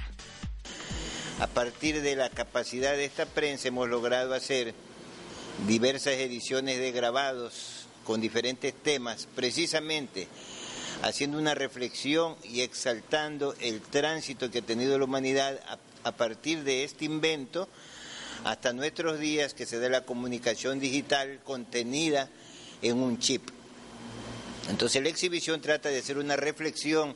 A 1.42 1.48
partir 1.48 2.02
de 2.02 2.16
la 2.16 2.30
capacidad 2.30 2.94
de 2.94 3.04
esta 3.04 3.26
prensa 3.26 3.68
hemos 3.68 3.90
logrado 3.90 4.34
hacer 4.34 4.74
diversas 5.68 6.14
ediciones 6.16 6.80
de 6.80 6.92
grabados 6.92 7.88
con 8.04 8.22
diferentes 8.22 8.74
temas, 8.74 9.28
precisamente 9.36 10.28
haciendo 11.02 11.38
una 11.38 11.56
reflexión 11.56 12.36
y 12.44 12.62
exaltando 12.62 13.56
el 13.60 13.82
tránsito 13.82 14.50
que 14.52 14.60
ha 14.60 14.62
tenido 14.62 14.98
la 14.98 15.06
humanidad 15.06 15.60
a, 16.04 16.12
partir 16.12 16.64
de 16.64 16.84
este 16.84 17.06
invento 17.06 17.68
hasta 18.44 18.74
nuestros 18.74 19.20
días 19.20 19.54
que 19.56 19.66
se 19.66 19.80
da 19.80 19.90
la 19.90 20.06
comunicación 20.06 20.80
digital 20.80 21.40
contenida 21.44 22.30
en 22.82 22.98
un 22.98 23.18
chip. 23.18 23.50
Entonces 24.70 25.02
la 25.02 25.10
exhibición 25.10 25.62
trata 25.62 25.90
de 25.90 26.00
hacer 26.00 26.18
una 26.18 26.36
reflexión 26.36 27.16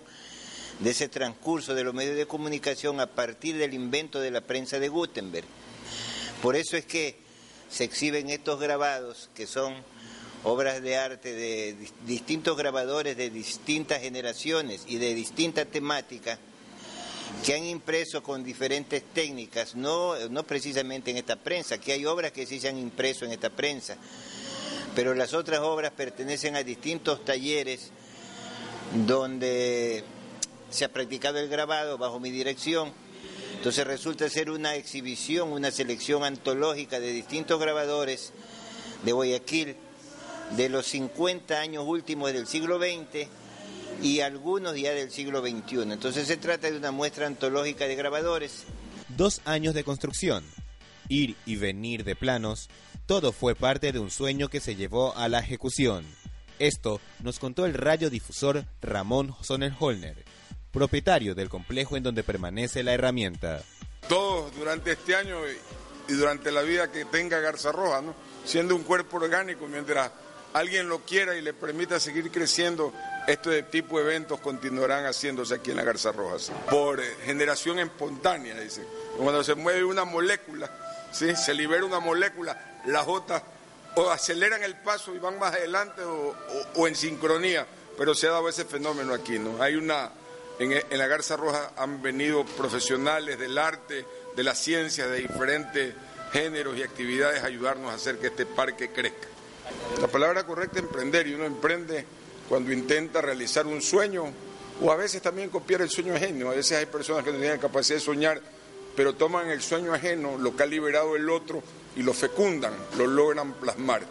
de 0.79 0.89
ese 0.89 1.07
transcurso 1.07 1.75
de 1.75 1.83
los 1.83 1.93
medios 1.93 2.15
de 2.15 2.25
comunicación 2.25 2.99
a 2.99 3.07
partir 3.07 3.57
del 3.57 3.73
invento 3.73 4.19
de 4.19 4.31
la 4.31 4.41
prensa 4.41 4.79
de 4.79 4.89
Gutenberg. 4.89 5.47
Por 6.41 6.55
eso 6.55 6.77
es 6.77 6.85
que 6.85 7.28
se 7.69 7.83
exhiben 7.83 8.29
estos 8.29 8.59
grabados 8.59 9.29
que 9.35 9.47
son 9.47 9.73
obras 10.43 10.81
de 10.81 10.97
arte 10.97 11.33
de 11.33 11.75
distintos 12.05 12.57
grabadores 12.57 13.17
de 13.17 13.29
distintas 13.29 14.01
generaciones 14.01 14.83
y 14.87 14.97
de 14.97 15.13
distintas 15.13 15.67
temáticas 15.67 16.39
que 17.45 17.53
han 17.53 17.63
impreso 17.63 18.23
con 18.23 18.43
diferentes 18.43 19.03
técnicas, 19.13 19.75
no, 19.75 20.15
no 20.29 20.43
precisamente 20.43 21.11
en 21.11 21.17
esta 21.17 21.35
prensa, 21.35 21.77
que 21.77 21.93
hay 21.93 22.05
obras 22.05 22.31
que 22.31 22.45
sí 22.45 22.59
se 22.59 22.69
han 22.69 22.77
impreso 22.77 23.25
en 23.25 23.31
esta 23.31 23.49
prensa, 23.49 23.97
pero 24.95 25.13
las 25.13 25.33
otras 25.33 25.59
obras 25.59 25.91
pertenecen 25.91 26.55
a 26.55 26.63
distintos 26.63 27.23
talleres 27.23 27.91
donde 29.05 30.03
se 30.69 30.85
ha 30.85 30.89
practicado 30.89 31.39
el 31.39 31.49
grabado 31.49 31.97
bajo 31.97 32.19
mi 32.19 32.31
dirección. 32.31 32.91
Entonces 33.59 33.85
resulta 33.85 34.29
ser 34.29 34.49
una 34.49 34.75
exhibición, 34.75 35.51
una 35.51 35.69
selección 35.69 36.23
antológica 36.23 36.97
de 37.01 37.11
distintos 37.11 37.59
grabadores 37.59 38.31
de 39.03 39.11
Guayaquil 39.11 39.75
de 40.55 40.69
los 40.69 40.85
50 40.85 41.59
años 41.59 41.83
últimos 41.85 42.31
del 42.31 42.47
siglo 42.47 42.79
XX 42.79 43.27
y 44.01 44.21
algunos 44.21 44.77
ya 44.77 44.93
del 44.93 45.11
siglo 45.11 45.41
XXI. 45.41 45.91
Entonces 45.91 46.25
se 46.25 46.37
trata 46.37 46.71
de 46.71 46.77
una 46.77 46.91
muestra 46.91 47.27
antológica 47.27 47.85
de 47.85 47.97
grabadores. 47.97 48.63
Dos 49.09 49.41
años 49.43 49.73
de 49.73 49.83
construcción, 49.83 50.45
ir 51.09 51.35
y 51.45 51.57
venir 51.57 52.05
de 52.05 52.15
planos, 52.15 52.69
todo 53.07 53.33
fue 53.33 53.55
parte 53.55 53.91
de 53.91 53.99
un 53.99 54.09
sueño 54.09 54.47
que 54.47 54.61
se 54.61 54.77
llevó 54.77 55.13
a 55.17 55.27
la 55.27 55.39
ejecución. 55.39 56.05
Esto 56.59 57.01
nos 57.21 57.39
contó 57.39 57.65
el 57.65 57.73
radiodifusor 57.73 58.63
Ramón 58.81 59.35
Sonnenholner, 59.41 60.28
propietario 60.71 61.35
del 61.35 61.49
complejo 61.49 61.97
en 61.97 62.03
donde 62.03 62.23
permanece 62.23 62.83
la 62.83 62.93
herramienta. 62.93 63.61
Todos 64.07 64.55
durante 64.55 64.91
este 64.91 65.15
año 65.15 65.37
y 66.07 66.13
durante 66.13 66.51
la 66.51 66.61
vida 66.61 66.91
que 66.91 67.05
tenga 67.05 67.39
Garza 67.39 67.71
Roja, 67.71 68.01
¿no? 68.01 68.15
siendo 68.45 68.75
un 68.75 68.83
cuerpo 68.83 69.17
orgánico, 69.17 69.67
mientras 69.67 70.11
alguien 70.53 70.89
lo 70.89 70.99
quiera 70.99 71.35
y 71.35 71.41
le 71.41 71.53
permita 71.53 71.99
seguir 71.99 72.31
creciendo, 72.31 72.93
este 73.27 73.63
tipo 73.63 73.99
de 73.99 74.05
eventos 74.05 74.39
continuarán 74.39 75.05
haciéndose 75.05 75.55
aquí 75.55 75.71
en 75.71 75.77
la 75.77 75.83
Garza 75.83 76.11
Roja. 76.11 76.37
Por 76.69 76.99
eh, 76.99 77.15
generación 77.25 77.79
espontánea, 77.79 78.59
dice. 78.59 78.83
Cuando 79.17 79.43
se 79.43 79.55
mueve 79.55 79.83
una 79.83 80.05
molécula, 80.05 80.71
¿sí? 81.11 81.35
se 81.35 81.53
libera 81.53 81.85
una 81.85 81.99
molécula, 81.99 82.79
las 82.85 83.07
otras 83.07 83.43
o 83.95 84.09
aceleran 84.09 84.63
el 84.63 84.75
paso 84.75 85.13
y 85.15 85.19
van 85.19 85.39
más 85.39 85.53
adelante 85.53 86.01
o, 86.03 86.87
en 86.87 86.95
sincronía, 86.95 87.65
pero 87.97 88.15
se 88.15 88.27
ha 88.27 88.31
dado 88.31 88.49
ese 88.49 88.65
fenómeno 88.65 89.13
aquí, 89.13 89.37
¿no? 89.39 89.61
Hay 89.61 89.75
una, 89.75 90.11
en, 90.59 90.97
la 90.97 91.07
Garza 91.07 91.37
Roja 91.37 91.71
han 91.77 92.01
venido 92.01 92.45
profesionales 92.45 93.39
del 93.39 93.57
arte, 93.57 94.05
de 94.35 94.43
la 94.43 94.53
ciencia, 94.53 95.07
de 95.07 95.19
diferentes 95.19 95.93
géneros 96.33 96.77
y 96.77 96.83
actividades 96.83 97.43
a 97.43 97.47
ayudarnos 97.47 97.91
a 97.91 97.95
hacer 97.95 98.19
que 98.19 98.27
este 98.27 98.45
parque 98.45 98.89
crezca. 98.89 99.27
La 100.01 100.07
palabra 100.07 100.45
correcta 100.45 100.79
es 100.79 100.83
emprender 100.83 101.27
y 101.27 101.33
uno 101.33 101.45
emprende 101.45 102.05
cuando 102.47 102.73
intenta 102.73 103.21
realizar 103.21 103.67
un 103.67 103.81
sueño 103.81 104.25
o 104.81 104.91
a 104.91 104.95
veces 104.95 105.21
también 105.21 105.49
copiar 105.49 105.81
el 105.81 105.89
sueño 105.89 106.13
ajeno. 106.15 106.49
A 106.49 106.55
veces 106.55 106.77
hay 106.77 106.85
personas 106.85 107.23
que 107.23 107.31
no 107.31 107.39
tienen 107.39 107.59
capacidad 107.59 107.97
de 107.97 108.03
soñar, 108.03 108.41
pero 108.95 109.15
toman 109.15 109.49
el 109.49 109.61
sueño 109.61 109.93
ajeno, 109.93 110.37
lo 110.37 110.55
que 110.55 110.63
ha 110.63 110.65
liberado 110.65 111.15
el 111.15 111.29
otro 111.29 111.63
y 111.95 112.03
lo 112.03 112.13
fecundan, 112.13 112.73
lo 112.97 113.07
logran 113.07 113.53
plasmar. 113.53 114.01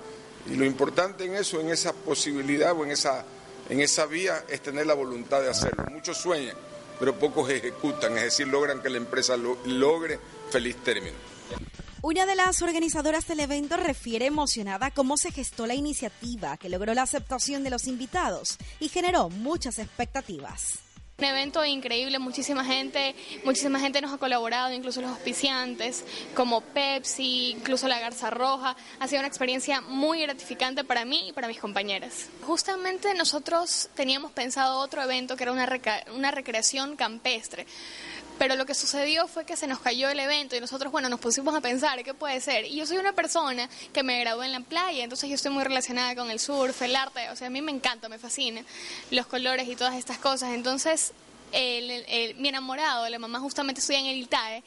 Y 0.50 0.56
lo 0.56 0.64
importante 0.64 1.24
en 1.24 1.34
eso, 1.34 1.60
en 1.60 1.70
esa 1.70 1.92
posibilidad 1.92 2.72
o 2.72 2.84
en 2.84 2.92
esa, 2.92 3.24
en 3.68 3.80
esa 3.80 4.06
vía, 4.06 4.44
es 4.48 4.62
tener 4.62 4.86
la 4.86 4.94
voluntad 4.94 5.40
de 5.40 5.50
hacerlo. 5.50 5.84
Muchos 5.90 6.18
sueñan, 6.18 6.56
pero 6.98 7.18
pocos 7.18 7.50
ejecutan, 7.50 8.16
es 8.16 8.24
decir, 8.24 8.48
logran 8.48 8.82
que 8.82 8.90
la 8.90 8.96
empresa 8.98 9.36
lo, 9.36 9.58
logre 9.66 10.18
feliz 10.50 10.76
término. 10.82 11.16
Una 12.00 12.26
de 12.26 12.36
las 12.36 12.62
organizadoras 12.62 13.26
del 13.26 13.40
evento 13.40 13.76
refiere 13.76 14.26
emocionada 14.26 14.92
cómo 14.92 15.16
se 15.16 15.32
gestó 15.32 15.66
la 15.66 15.74
iniciativa 15.74 16.56
que 16.56 16.68
logró 16.68 16.94
la 16.94 17.02
aceptación 17.02 17.64
de 17.64 17.70
los 17.70 17.88
invitados 17.88 18.56
y 18.78 18.88
generó 18.88 19.30
muchas 19.30 19.80
expectativas. 19.80 20.78
Un 21.20 21.24
evento 21.24 21.64
increíble, 21.64 22.20
muchísima 22.20 22.64
gente, 22.64 23.12
muchísima 23.44 23.80
gente 23.80 24.00
nos 24.00 24.12
ha 24.12 24.18
colaborado, 24.18 24.72
incluso 24.72 25.00
los 25.00 25.10
auspiciantes, 25.10 26.04
como 26.32 26.60
Pepsi, 26.60 27.50
incluso 27.56 27.88
la 27.88 27.98
Garza 27.98 28.30
Roja. 28.30 28.76
Ha 29.00 29.08
sido 29.08 29.18
una 29.18 29.26
experiencia 29.26 29.80
muy 29.80 30.22
gratificante 30.22 30.84
para 30.84 31.04
mí 31.04 31.30
y 31.30 31.32
para 31.32 31.48
mis 31.48 31.58
compañeras. 31.58 32.28
Justamente 32.42 33.12
nosotros 33.14 33.88
teníamos 33.96 34.30
pensado 34.30 34.78
otro 34.78 35.02
evento 35.02 35.34
que 35.34 35.42
era 35.42 35.50
una, 35.50 35.68
una 36.14 36.30
recreación 36.30 36.94
campestre 36.94 37.66
pero 38.38 38.54
lo 38.56 38.64
que 38.66 38.74
sucedió 38.74 39.26
fue 39.26 39.44
que 39.44 39.56
se 39.56 39.66
nos 39.66 39.80
cayó 39.80 40.08
el 40.08 40.20
evento 40.20 40.56
y 40.56 40.60
nosotros, 40.60 40.92
bueno, 40.92 41.08
nos 41.08 41.20
pusimos 41.20 41.54
a 41.54 41.60
pensar 41.60 42.02
qué 42.04 42.14
puede 42.14 42.40
ser. 42.40 42.64
Y 42.66 42.76
yo 42.76 42.86
soy 42.86 42.98
una 42.98 43.12
persona 43.12 43.68
que 43.92 44.02
me 44.02 44.20
gradué 44.20 44.46
en 44.46 44.52
la 44.52 44.60
playa, 44.60 45.02
entonces 45.02 45.28
yo 45.28 45.34
estoy 45.34 45.50
muy 45.50 45.64
relacionada 45.64 46.14
con 46.14 46.30
el 46.30 46.38
surf, 46.38 46.80
el 46.82 46.94
arte, 46.96 47.28
o 47.30 47.36
sea, 47.36 47.48
a 47.48 47.50
mí 47.50 47.60
me 47.60 47.72
encanta, 47.72 48.08
me 48.08 48.18
fascina 48.18 48.62
los 49.10 49.26
colores 49.26 49.68
y 49.68 49.76
todas 49.76 49.96
estas 49.96 50.18
cosas. 50.18 50.54
Entonces, 50.54 51.12
mi 51.52 52.48
enamorado, 52.48 53.08
la 53.08 53.18
mamá 53.18 53.40
justamente 53.40 53.80
estudia 53.80 54.00
en 54.00 54.06
el 54.06 54.18
ITAE 54.18 54.62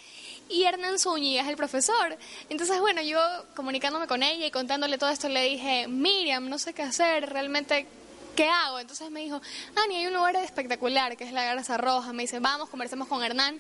y 0.50 0.64
Hernán 0.64 1.00
Zúñiga 1.00 1.44
es 1.44 1.48
el 1.48 1.56
profesor. 1.56 2.18
Entonces, 2.50 2.80
bueno, 2.80 3.02
yo 3.02 3.20
comunicándome 3.56 4.08
con 4.08 4.24
ella 4.24 4.46
y 4.46 4.52
contándole 4.52 4.98
todo 4.98 5.10
esto, 5.10 5.30
le 5.30 5.44
dije, 5.44 5.88
Miriam, 5.88 6.50
no 6.50 6.58
sé 6.58 6.74
qué 6.74 6.82
hacer, 6.82 7.30
realmente 7.30 7.88
¿qué 8.36 8.48
hago? 8.48 8.80
Entonces 8.80 9.10
me 9.12 9.22
dijo, 9.22 9.42
Ani, 9.76 9.96
hay 9.98 10.08
un 10.08 10.14
lugar 10.14 10.36
espectacular 10.38 11.18
que 11.18 11.24
es 11.24 11.32
la 11.32 11.44
Garza 11.44 11.78
Roja. 11.78 12.14
Me 12.14 12.24
dice, 12.24 12.40
vamos, 12.40 12.70
conversemos 12.70 13.08
con 13.08 13.24
Hernán 13.24 13.60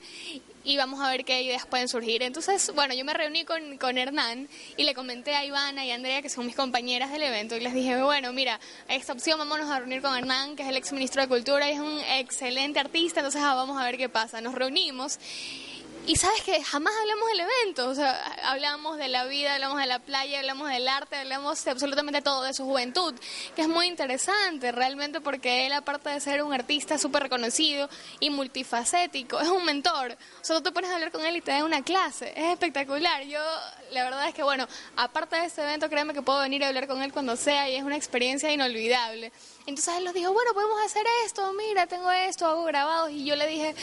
y 0.63 0.77
vamos 0.77 1.01
a 1.01 1.10
ver 1.10 1.25
qué 1.25 1.41
ideas 1.41 1.65
pueden 1.65 1.88
surgir. 1.88 2.23
Entonces, 2.23 2.71
bueno, 2.75 2.93
yo 2.93 3.03
me 3.05 3.13
reuní 3.13 3.45
con, 3.45 3.77
con 3.77 3.97
Hernán 3.97 4.47
y 4.77 4.84
le 4.84 4.93
comenté 4.93 5.36
a 5.36 5.45
Ivana 5.45 5.86
y 5.86 5.91
a 5.91 5.95
Andrea, 5.95 6.21
que 6.21 6.29
son 6.29 6.45
mis 6.45 6.55
compañeras 6.55 7.12
del 7.12 7.23
evento, 7.23 7.55
y 7.55 7.60
les 7.60 7.73
dije, 7.73 8.01
bueno, 8.01 8.34
mira, 8.34 8.60
esta 8.88 9.13
opción 9.13 9.39
vámonos 9.39 9.69
a 9.69 9.79
reunir 9.79 10.01
con 10.01 10.15
Hernán, 10.15 10.55
que 10.55 10.63
es 10.63 10.69
el 10.69 10.77
ex 10.77 10.91
ministro 10.93 11.21
de 11.21 11.27
Cultura 11.27 11.69
y 11.69 11.73
es 11.73 11.79
un 11.79 11.99
excelente 11.99 12.79
artista, 12.79 13.21
entonces 13.21 13.41
ah, 13.43 13.55
vamos 13.55 13.79
a 13.79 13.84
ver 13.84 13.97
qué 13.97 14.10
pasa. 14.10 14.41
Nos 14.41 14.55
reunimos 14.55 15.19
y 16.08 16.16
sabes 16.16 16.42
que 16.42 16.64
jamás 16.64 16.94
hablamos 17.00 17.28
del 17.30 17.40
evento, 17.42 17.90
o 17.90 17.96
sea, 17.96 18.12
hablamos 18.44 18.98
de 18.98 19.08
la 19.08 19.26
vida, 19.26 19.54
hablamos 19.54 19.80
de 19.80 19.86
la 19.86 20.00
playa, 20.00 20.40
hablamos 20.40 20.70
del 20.70 20.88
arte, 20.88 21.16
hablamos 21.16 21.64
de 21.64 21.72
absolutamente 21.72 22.22
todo, 22.22 22.44
de 22.44 22.54
su 22.54 22.66
juventud, 22.66 23.14
que 23.56 23.62
es 23.62 23.68
muy 23.68 23.88
interesante 23.88 24.72
realmente 24.72 25.22
porque 25.22 25.68
él, 25.68 25.74
aparte 25.74 26.10
de 26.10 26.20
ser 26.20 26.44
un 26.44 26.54
artista 26.54 26.98
súper 26.98 27.24
reconocido 27.24 27.90
y 28.20 28.30
multifacético, 28.30 29.40
es 29.40 29.50
un 29.50 29.64
mentor. 29.64 30.18
O 30.42 30.44
sea, 30.44 30.56
tú 30.58 30.64
te 30.64 30.72
pones 30.72 30.90
a 30.90 30.96
hablar 30.96 31.12
con 31.12 31.26
él 31.26 31.36
y 31.36 31.42
te 31.42 31.52
da 31.52 31.64
una 31.64 31.84
clase, 31.84 32.34
es 32.36 32.52
espectacular. 32.52 33.24
Yo, 33.24 33.42
la 33.91 34.04
verdad 34.04 34.27
es 34.27 34.34
que, 34.34 34.43
bueno, 34.43 34.67
aparte 34.95 35.36
de 35.36 35.45
este 35.45 35.62
evento, 35.62 35.89
créeme 35.89 36.13
que 36.13 36.21
puedo 36.21 36.39
venir 36.39 36.63
a 36.63 36.67
hablar 36.67 36.88
con 36.88 37.01
él 37.01 37.12
cuando 37.12 37.36
sea 37.36 37.69
y 37.69 37.75
es 37.75 37.84
una 37.84 37.95
experiencia 37.95 38.51
inolvidable. 38.51 39.32
Entonces 39.65 39.93
él 39.97 40.06
nos 40.06 40.13
dijo, 40.13 40.34
bueno, 40.34 40.54
podemos 40.54 40.82
hacer 40.84 41.06
esto, 41.25 41.51
mira, 41.54 41.88
tengo 41.88 42.12
esto, 42.12 42.47
hago 42.47 42.63
grabados. 42.63 43.12
Y 43.12 43.25
yo 43.25 43.36
le 43.36 43.47
dije, 43.47 43.75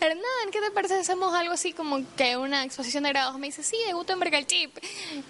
Hernán, 0.00 0.50
¿qué 0.52 0.60
te 0.60 0.70
parece 0.70 0.94
hacemos 0.94 1.34
algo 1.34 1.54
así 1.54 1.72
como 1.72 2.00
que 2.16 2.36
una 2.36 2.64
exposición 2.64 3.02
de 3.04 3.10
grabados? 3.10 3.38
Me 3.38 3.46
dice, 3.46 3.62
sí, 3.62 3.76
de 3.86 3.92
Gutenberg 3.92 4.34
el 4.34 4.46
chip. 4.46 4.76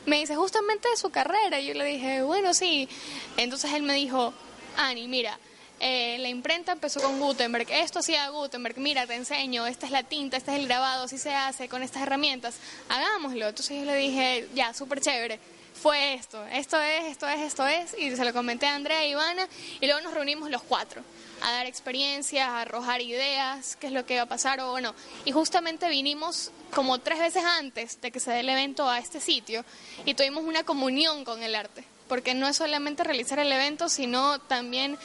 Me 0.07 0.19
dice, 0.19 0.37
justamente 0.37 0.89
de 0.89 0.97
su 0.97 1.11
carrera. 1.11 1.61
Y 1.61 1.67
yo 1.67 1.75
le 1.75 1.85
dije, 1.85 2.23
bueno, 2.23 2.53
sí. 2.55 2.89
Entonces 3.37 3.73
él 3.73 3.83
me 3.83 3.95
dijo, 3.95 4.35
Ani, 4.77 5.09
mira, 5.09 5.39
eh, 5.87 6.17
la 6.19 6.31
imprenta 6.31 6.73
empezó 6.73 6.99
con 7.03 7.21
Gutenberg, 7.21 7.71
esto 7.71 7.99
hacía 7.99 8.31
Gutenberg, 8.31 8.79
mira, 8.79 9.07
te 9.07 9.17
enseño, 9.17 9.67
esta 9.67 9.85
es 9.85 9.93
la 9.93 10.03
tinta, 10.03 10.39
este 10.39 10.51
es 10.53 10.59
el 10.59 10.67
grabado, 10.67 11.05
así 11.05 11.19
se 11.19 11.35
hace 11.35 11.69
con 11.69 11.83
estas 11.83 12.05
herramientas, 12.05 12.57
hagámoslo. 12.89 13.49
Entonces 13.49 13.81
yo 13.81 13.85
le 13.85 13.95
dije, 13.97 14.49
ya, 14.55 14.73
súper 14.73 15.03
chévere 15.03 15.39
fue 15.75 16.15
esto, 16.15 16.43
esto 16.47 16.81
es, 16.81 17.05
esto 17.05 17.29
es, 17.29 17.41
esto 17.43 17.67
es, 17.67 17.95
y 17.99 18.17
se 18.17 18.25
lo 18.25 18.33
comenté 18.33 18.65
a 18.65 18.77
Andrea 18.77 19.05
y 19.07 19.11
Ivana, 19.11 19.47
y 19.79 19.85
luego 19.85 20.01
nos 20.01 20.15
reunimos 20.15 20.49
los 20.49 20.63
cuatro 20.63 21.03
a 21.43 21.53
dar 21.53 21.67
experiencias, 21.67 22.49
a 22.49 22.63
arrojar 22.63 23.03
ideas, 23.03 23.77
qué 23.77 23.89
es 23.89 23.93
lo 23.93 24.07
que 24.07 24.17
va 24.17 24.23
a 24.23 24.27
pasar, 24.27 24.61
o 24.61 24.71
bueno, 24.71 24.95
y 25.27 25.33
justamente 25.33 25.87
vinimos 25.91 26.51
como 26.73 26.99
tres 27.01 27.19
veces 27.19 27.45
antes 27.45 28.01
de 28.01 28.11
que 28.11 28.21
se 28.21 28.31
dé 28.31 28.41
el 28.41 28.49
evento 28.49 28.89
a 28.89 28.99
este 28.99 29.21
sitio 29.21 29.67
y 30.07 30.15
tuvimos 30.15 30.45
una 30.45 30.65
comunión 30.65 31.27
con 31.27 31.43
el 31.43 31.55
arte, 31.55 31.85
porque 32.09 32.35
no 32.35 32.47
es 32.49 32.57
solamente 32.57 33.05
realizar 33.05 33.39
el 33.39 33.53
evento, 33.53 33.89
sino 33.89 34.39
también, 34.41 34.99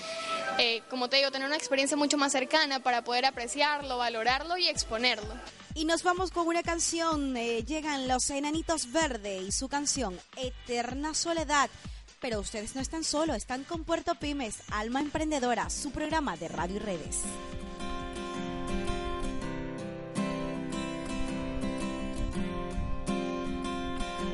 eh, 0.57 0.81
como 0.89 1.09
te 1.09 1.17
digo, 1.17 1.31
tener 1.31 1.47
una 1.47 1.57
experiencia 1.57 1.97
mucho 1.97 2.17
más 2.17 2.31
cercana 2.31 2.79
para 2.81 3.03
poder 3.03 3.25
apreciarlo, 3.25 3.97
valorarlo 3.97 4.57
y 4.57 4.67
exponerlo. 4.67 5.33
Y 5.75 5.85
nos 5.85 6.03
vamos 6.03 6.31
con 6.31 6.47
una 6.47 6.63
canción. 6.63 7.37
Eh, 7.37 7.63
llegan 7.63 8.07
los 8.07 8.29
Enanitos 8.29 8.91
Verde 8.91 9.37
y 9.37 9.51
su 9.51 9.69
canción 9.69 10.19
Eterna 10.35 11.13
Soledad. 11.13 11.69
Pero 12.19 12.39
ustedes 12.41 12.75
no 12.75 12.81
están 12.81 13.05
solos, 13.05 13.37
están 13.37 13.63
con 13.63 13.85
Puerto 13.85 14.15
Pymes, 14.15 14.57
Alma 14.71 14.99
Emprendedora, 14.99 15.69
su 15.69 15.91
programa 15.91 16.35
de 16.35 16.49
radio 16.49 16.75
y 16.75 16.79
redes. 16.79 17.19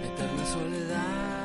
Eterna 0.04 0.46
soledad, 0.52 1.45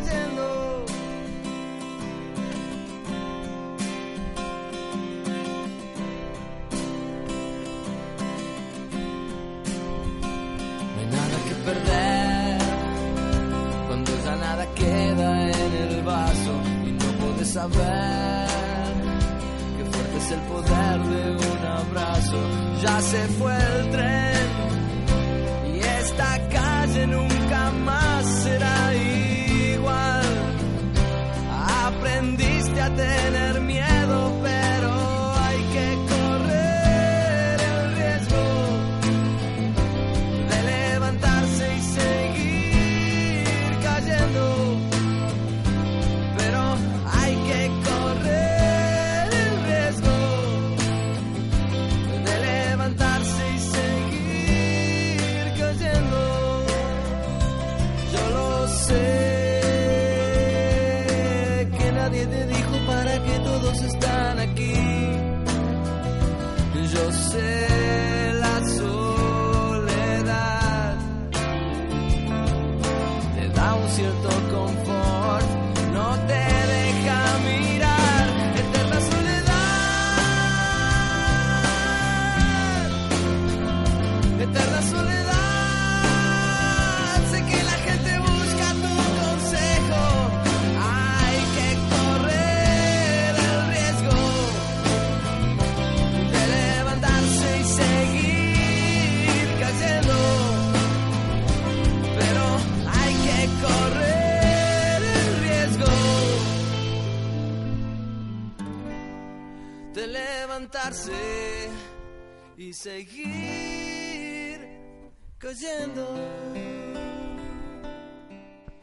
cayendo. 0.00 0.58
perder 11.64 12.58
cuando 13.86 14.10
ya 14.24 14.36
nada 14.36 14.66
queda 14.74 15.50
en 15.50 15.72
el 15.74 16.02
vaso 16.02 16.52
y 16.86 16.92
no 16.92 17.08
puedes 17.20 17.48
saber 17.48 18.46
qué 19.76 19.84
fuerte 19.84 20.16
es 20.16 20.30
el 20.30 20.40
poder 20.52 20.98
de 21.12 21.30
un 21.52 21.66
abrazo. 21.66 22.38
Ya 22.82 23.00
se 23.02 23.28
fue 23.38 23.54
el 23.54 23.90
tren 23.90 24.48
y 25.74 25.78
esta 25.78 26.48
calle 26.48 27.06
nunca 27.06 27.27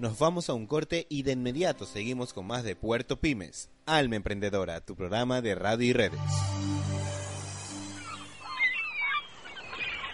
Nos 0.06 0.20
vamos 0.20 0.52
a 0.52 0.54
un 0.54 0.68
corte 0.68 1.08
y 1.10 1.24
de 1.24 1.32
inmediato 1.32 1.88
seguimos 1.88 2.32
con 2.32 2.46
más 2.46 2.63
de 2.63 2.76
Puerto 2.76 3.20
Pymes, 3.20 3.72
Alma 3.88 4.18
Emprendedora, 4.18 4.80
tu 4.80 4.96
programa 4.96 5.41
de 5.41 5.56
radio 5.56 5.89
y 5.89 5.94
redes. 5.94 6.20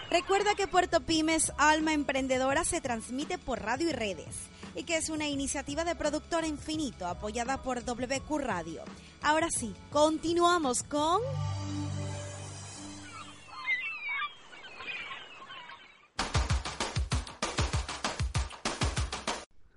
Recuerda 0.10 0.56
que 0.56 0.70
Puerto 0.70 1.02
Pymes, 1.02 1.52
Alma 1.58 1.92
Emprendedora 1.92 2.64
se 2.64 2.80
transmite 2.80 3.38
por 3.38 3.62
radio 3.62 3.90
y 3.90 3.92
redes 3.92 4.34
y 4.76 4.84
que 4.84 4.96
es 4.96 5.10
una 5.10 5.28
iniciativa 5.28 5.84
de 5.84 5.94
Productora 5.94 6.48
Infinito 6.48 7.06
apoyada 7.06 7.62
por 7.62 7.84
WQ 7.84 8.38
Radio. 8.38 8.84
Ahora 9.22 9.50
sí, 9.50 9.74
continuamos 9.90 10.84
con... 10.84 11.20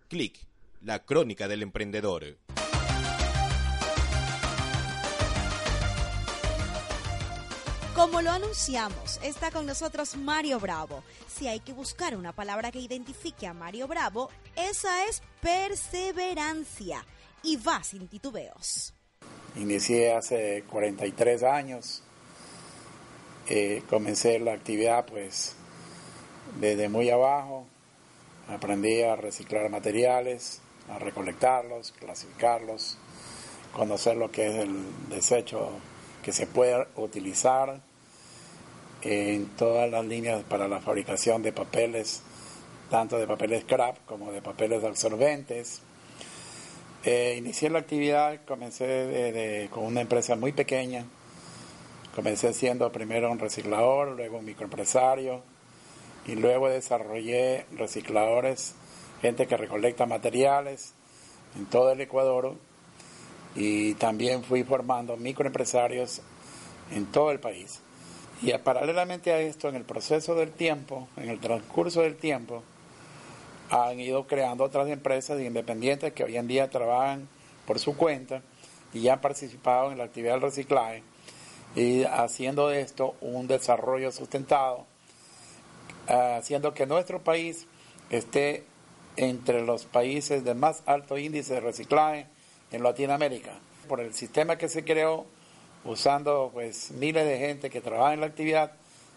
Clic, 0.09 0.39
la 0.83 1.05
crónica 1.05 1.49
del 1.49 1.63
emprendedor. 1.63 2.37
Como 7.95 8.23
lo 8.23 8.31
anunciamos, 8.31 9.21
está 9.23 9.51
con 9.51 9.67
nosotros 9.67 10.17
Mario 10.17 10.59
Bravo. 10.59 11.05
Si 11.29 11.47
hay 11.47 11.61
que 11.61 11.73
buscar 11.73 12.17
una 12.17 12.33
palabra 12.33 12.73
que 12.73 12.81
identifique 12.81 13.47
a 13.47 13.55
Mario 13.55 13.87
Bravo, 13.87 14.31
esa 14.57 15.07
es 15.07 15.23
perseverancia. 15.41 17.05
Y 17.43 17.57
va 17.57 17.83
sin 17.85 18.09
titubeos. 18.09 18.95
Inicié 19.57 20.15
hace 20.15 20.65
43 20.69 21.43
años 21.45 22.03
Eh, 23.47 23.83
comencé 23.91 24.39
la 24.39 24.55
actividad 24.55 25.05
pues 25.05 25.55
desde 26.59 26.89
muy 26.89 27.11
abajo, 27.11 27.67
aprendí 28.49 29.03
a 29.03 29.17
reciclar 29.17 29.69
materiales, 29.71 30.61
a 30.91 30.99
recolectarlos, 30.99 31.93
clasificarlos, 31.93 32.99
conocer 33.73 34.17
lo 34.17 34.31
que 34.31 34.47
es 34.47 34.55
el 34.57 34.75
desecho 35.09 35.71
que 36.23 36.33
se 36.33 36.47
puede 36.47 36.87
utilizar 36.97 37.81
en 39.03 39.47
todas 39.57 39.91
las 39.91 40.05
líneas 40.05 40.43
para 40.45 40.69
la 40.69 40.81
fabricación 40.81 41.43
de 41.43 41.53
papeles, 41.53 42.23
tanto 42.91 43.19
de 43.19 43.27
papeles 43.27 43.63
scrap 43.63 43.97
como 44.07 44.33
de 44.33 44.41
papeles 44.41 44.83
absorbentes. 44.85 45.83
Eh, 47.05 47.35
inicié 47.37 47.69
la 47.69 47.81
actividad, 47.81 48.41
comencé 48.47 49.69
con 49.71 49.85
una 49.85 50.01
empresa 50.01 50.37
muy 50.37 50.53
pequeña, 50.53 51.05
comencé 52.15 52.55
siendo 52.55 52.91
primero 52.91 53.31
un 53.31 53.39
reciclador, 53.39 54.13
luego 54.13 54.39
un 54.39 54.47
microempresario 54.47 55.54
y 56.27 56.35
luego 56.35 56.69
desarrollé 56.69 57.67
recicladores, 57.77 58.75
gente 59.21 59.47
que 59.47 59.57
recolecta 59.57 60.07
materiales 60.07 60.95
en 61.57 61.67
todo 61.67 61.93
el 61.93 62.01
Ecuador 62.01 62.55
y 63.55 63.95
también 63.95 64.43
fui 64.43 64.65
formando 64.65 65.17
microempresarios 65.17 66.23
en 66.91 67.07
todo 67.07 67.31
el 67.31 67.41
país. 67.41 67.81
Y 68.43 68.53
paralelamente 68.59 69.33
a 69.33 69.41
esto, 69.41 69.69
en 69.69 69.77
el 69.77 69.85
proceso 69.85 70.35
del 70.35 70.53
tiempo, 70.53 71.09
en 71.17 71.31
el 71.31 71.41
transcurso 71.41 72.03
del 72.03 72.17
tiempo, 72.17 72.63
han 73.71 73.99
ido 74.01 74.27
creando 74.27 74.65
otras 74.65 74.89
empresas 74.89 75.41
independientes 75.41 76.13
que 76.13 76.25
hoy 76.25 76.37
en 76.37 76.47
día 76.47 76.69
trabajan 76.69 77.29
por 77.67 77.79
su 77.79 77.97
cuenta 77.97 78.43
y 78.93 79.03
ya 79.03 79.15
han 79.15 79.21
participado 79.21 79.93
en 79.93 79.99
la 79.99 80.05
actividad 80.05 80.35
del 80.35 80.43
reciclaje 80.43 81.03
y 81.75 82.05
haciendo 82.05 82.69
de 82.69 82.81
esto 82.81 83.17
un 83.21 83.47
desarrollo 83.49 84.13
sustentado, 84.13 84.87
haciendo 86.07 86.75
que 86.75 86.87
nuestro 86.87 87.23
país 87.23 87.67
esté 88.11 88.65
entre 89.17 89.65
los 89.65 89.85
países 89.85 90.45
de 90.45 90.55
más 90.55 90.83
alto 90.87 91.19
índice 91.19 91.55
de 91.55 91.61
reciclaje 91.61 92.27
en 92.73 92.83
Latinoamérica. 92.83 93.53
Por 93.89 94.01
el 94.01 94.15
sistema 94.15 94.59
que 94.59 94.69
se 94.69 94.85
creó, 94.85 95.27
usando 95.85 96.51
pues 96.53 96.91
miles 96.93 97.27
de 97.27 97.39
gente 97.39 97.71
que 97.71 97.81
trabaja 97.81 98.15
en 98.15 98.21
la 98.21 98.27
actividad, 98.27 98.73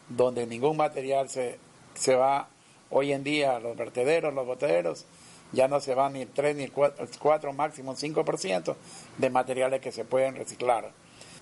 donde 0.10 0.46
ningún 0.46 0.78
material 0.78 1.30
se, 1.30 1.58
se 1.96 2.16
va 2.16 2.50
hoy 2.90 3.12
en 3.12 3.24
día 3.24 3.56
a 3.56 3.60
los 3.60 3.76
vertederos, 3.76 4.34
los 4.34 4.46
botaderos, 4.46 5.06
ya 5.52 5.68
no 5.68 5.80
se 5.80 5.96
va 5.96 6.10
ni 6.10 6.22
el 6.22 6.30
3 6.30 6.56
ni 6.56 6.64
el 6.64 6.72
4, 6.72 7.54
máximo 7.54 7.96
5% 7.96 8.76
de 9.18 9.30
materiales 9.30 9.82
que 9.82 9.92
se 9.92 10.06
pueden 10.06 10.36
reciclar. 10.36 10.92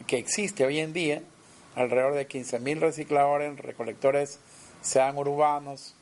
Que 0.08 0.18
existe 0.18 0.66
hoy 0.66 0.80
en 0.80 0.94
día 0.94 1.22
alrededor 1.76 2.14
de 2.14 2.28
15.000 2.28 2.80
recicladores, 2.80 3.58
recolectores, 3.60 4.40
sean 4.86 5.18
urbanos, 5.18 5.96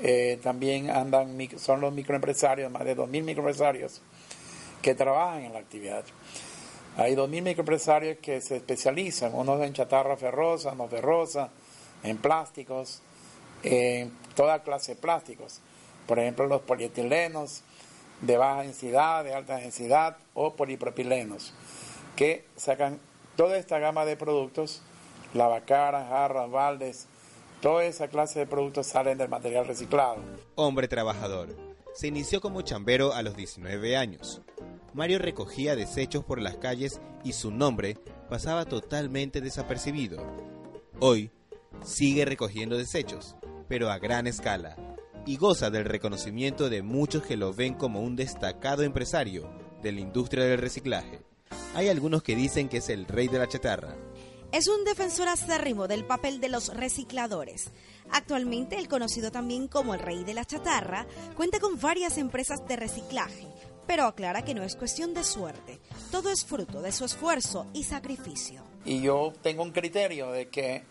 eh, 0.00 0.40
también 0.42 0.90
andan, 0.90 1.38
son 1.58 1.80
los 1.80 1.92
microempresarios, 1.92 2.70
más 2.72 2.84
de 2.84 2.96
2.000 2.96 3.22
microempresarios 3.22 4.02
que 4.82 4.94
trabajan 4.94 5.44
en 5.44 5.52
la 5.52 5.60
actividad. 5.60 6.04
Hay 6.96 7.14
2.000 7.14 7.42
microempresarios 7.42 8.18
que 8.18 8.40
se 8.40 8.56
especializan, 8.56 9.32
unos 9.32 9.62
en 9.62 9.72
chatarra 9.72 10.16
ferrosa, 10.16 10.74
no 10.74 10.88
ferrosa, 10.88 11.50
en 12.02 12.18
plásticos, 12.18 13.00
en 13.62 14.10
toda 14.34 14.62
clase 14.64 14.96
de 14.96 15.00
plásticos. 15.00 15.60
Por 16.06 16.18
ejemplo, 16.18 16.46
los 16.46 16.62
polietilenos 16.62 17.62
de 18.22 18.36
baja 18.36 18.62
densidad, 18.62 19.22
de 19.22 19.34
alta 19.34 19.56
densidad 19.56 20.16
o 20.34 20.54
polipropilenos, 20.54 21.54
que 22.16 22.44
sacan 22.56 22.98
toda 23.36 23.56
esta 23.56 23.78
gama 23.78 24.04
de 24.04 24.16
productos, 24.16 24.82
lavacaras, 25.32 26.08
jarras, 26.08 26.50
baldes, 26.50 27.06
toda 27.60 27.84
esa 27.84 28.08
clase 28.08 28.40
de 28.40 28.46
productos 28.46 28.86
salen 28.86 29.18
del 29.18 29.28
material 29.28 29.66
reciclado. 29.66 30.16
Hombre 30.54 30.88
trabajador. 30.88 31.56
Se 31.94 32.08
inició 32.08 32.40
como 32.40 32.62
chambero 32.62 33.14
a 33.14 33.22
los 33.22 33.36
19 33.36 33.96
años. 33.96 34.42
Mario 34.92 35.18
recogía 35.18 35.76
desechos 35.76 36.24
por 36.24 36.40
las 36.40 36.56
calles 36.56 37.00
y 37.24 37.32
su 37.32 37.50
nombre 37.50 37.98
pasaba 38.28 38.64
totalmente 38.64 39.40
desapercibido. 39.40 40.18
Hoy 41.00 41.30
sigue 41.84 42.24
recogiendo 42.24 42.76
desechos, 42.76 43.36
pero 43.68 43.90
a 43.90 43.98
gran 43.98 44.26
escala, 44.26 44.76
y 45.26 45.36
goza 45.36 45.70
del 45.70 45.84
reconocimiento 45.84 46.70
de 46.70 46.82
muchos 46.82 47.22
que 47.22 47.36
lo 47.36 47.52
ven 47.52 47.74
como 47.74 48.00
un 48.00 48.16
destacado 48.16 48.82
empresario 48.82 49.50
de 49.82 49.92
la 49.92 50.00
industria 50.00 50.44
del 50.44 50.58
reciclaje. 50.58 51.20
Hay 51.74 51.88
algunos 51.88 52.22
que 52.22 52.36
dicen 52.36 52.68
que 52.68 52.78
es 52.78 52.88
el 52.88 53.06
rey 53.06 53.28
de 53.28 53.38
la 53.38 53.48
chatarra. 53.48 53.96
Es 54.52 54.68
un 54.68 54.84
defensor 54.84 55.28
acérrimo 55.28 55.88
del 55.88 56.04
papel 56.04 56.40
de 56.40 56.48
los 56.48 56.74
recicladores. 56.74 57.70
Actualmente, 58.12 58.78
el 58.78 58.88
conocido 58.88 59.30
también 59.30 59.68
como 59.68 59.94
el 59.94 60.00
rey 60.00 60.24
de 60.24 60.34
la 60.34 60.44
chatarra, 60.44 61.06
cuenta 61.36 61.58
con 61.58 61.80
varias 61.80 62.16
empresas 62.16 62.66
de 62.66 62.76
reciclaje, 62.76 63.48
pero 63.86 64.04
aclara 64.04 64.42
que 64.42 64.54
no 64.54 64.62
es 64.62 64.76
cuestión 64.76 65.14
de 65.14 65.24
suerte, 65.24 65.80
todo 66.10 66.30
es 66.30 66.44
fruto 66.44 66.80
de 66.80 66.92
su 66.92 67.04
esfuerzo 67.04 67.66
y 67.74 67.84
sacrificio. 67.84 68.62
Y 68.84 69.00
yo 69.02 69.32
tengo 69.42 69.62
un 69.62 69.72
criterio 69.72 70.30
de 70.30 70.48
que, 70.48 70.84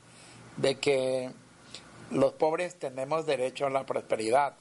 de 0.58 0.78
que 0.80 1.32
los 2.12 2.34
pobres 2.34 2.78
tenemos 2.78 3.26
derecho 3.26 3.66
a 3.66 3.70
la 3.70 3.86
prosperidad. 3.86 4.56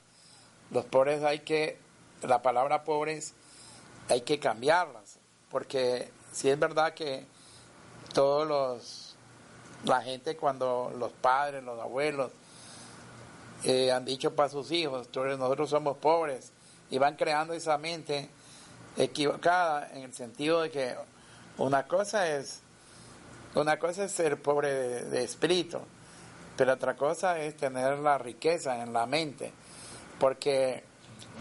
Los 0.70 0.84
pobres 0.84 1.22
hay 1.24 1.40
que, 1.40 1.78
la 2.22 2.42
palabra 2.42 2.84
pobres 2.84 3.34
hay 4.08 4.20
que 4.22 4.38
cambiarlas, 4.38 5.18
porque 5.50 6.10
si 6.32 6.48
es 6.48 6.58
verdad 6.58 6.94
que 6.94 7.26
todos 8.14 8.48
los, 8.48 9.14
la 9.84 10.00
gente 10.00 10.36
cuando 10.36 10.90
los 10.98 11.12
padres, 11.12 11.62
los 11.62 11.78
abuelos, 11.78 12.30
eh, 13.64 13.92
han 13.92 14.04
dicho 14.04 14.34
para 14.34 14.48
sus 14.48 14.70
hijos, 14.70 15.08
nosotros 15.14 15.68
somos 15.68 15.98
pobres, 15.98 16.52
y 16.90 16.98
van 16.98 17.16
creando 17.16 17.52
esa 17.54 17.76
mente 17.76 18.28
equivocada 18.96 19.90
en 19.92 20.02
el 20.02 20.14
sentido 20.14 20.62
de 20.62 20.70
que 20.70 20.94
una 21.58 21.86
cosa 21.86 22.28
es 22.28 22.60
una 23.54 23.78
cosa 23.78 24.04
es 24.04 24.12
ser 24.12 24.40
pobre 24.40 24.72
de, 25.04 25.22
espíritu, 25.22 25.78
pero 26.56 26.72
otra 26.72 26.96
cosa 26.96 27.38
es 27.38 27.56
tener 27.56 27.98
la 27.98 28.18
riqueza 28.18 28.82
en 28.82 28.92
la 28.92 29.06
mente, 29.06 29.52
porque 30.18 30.82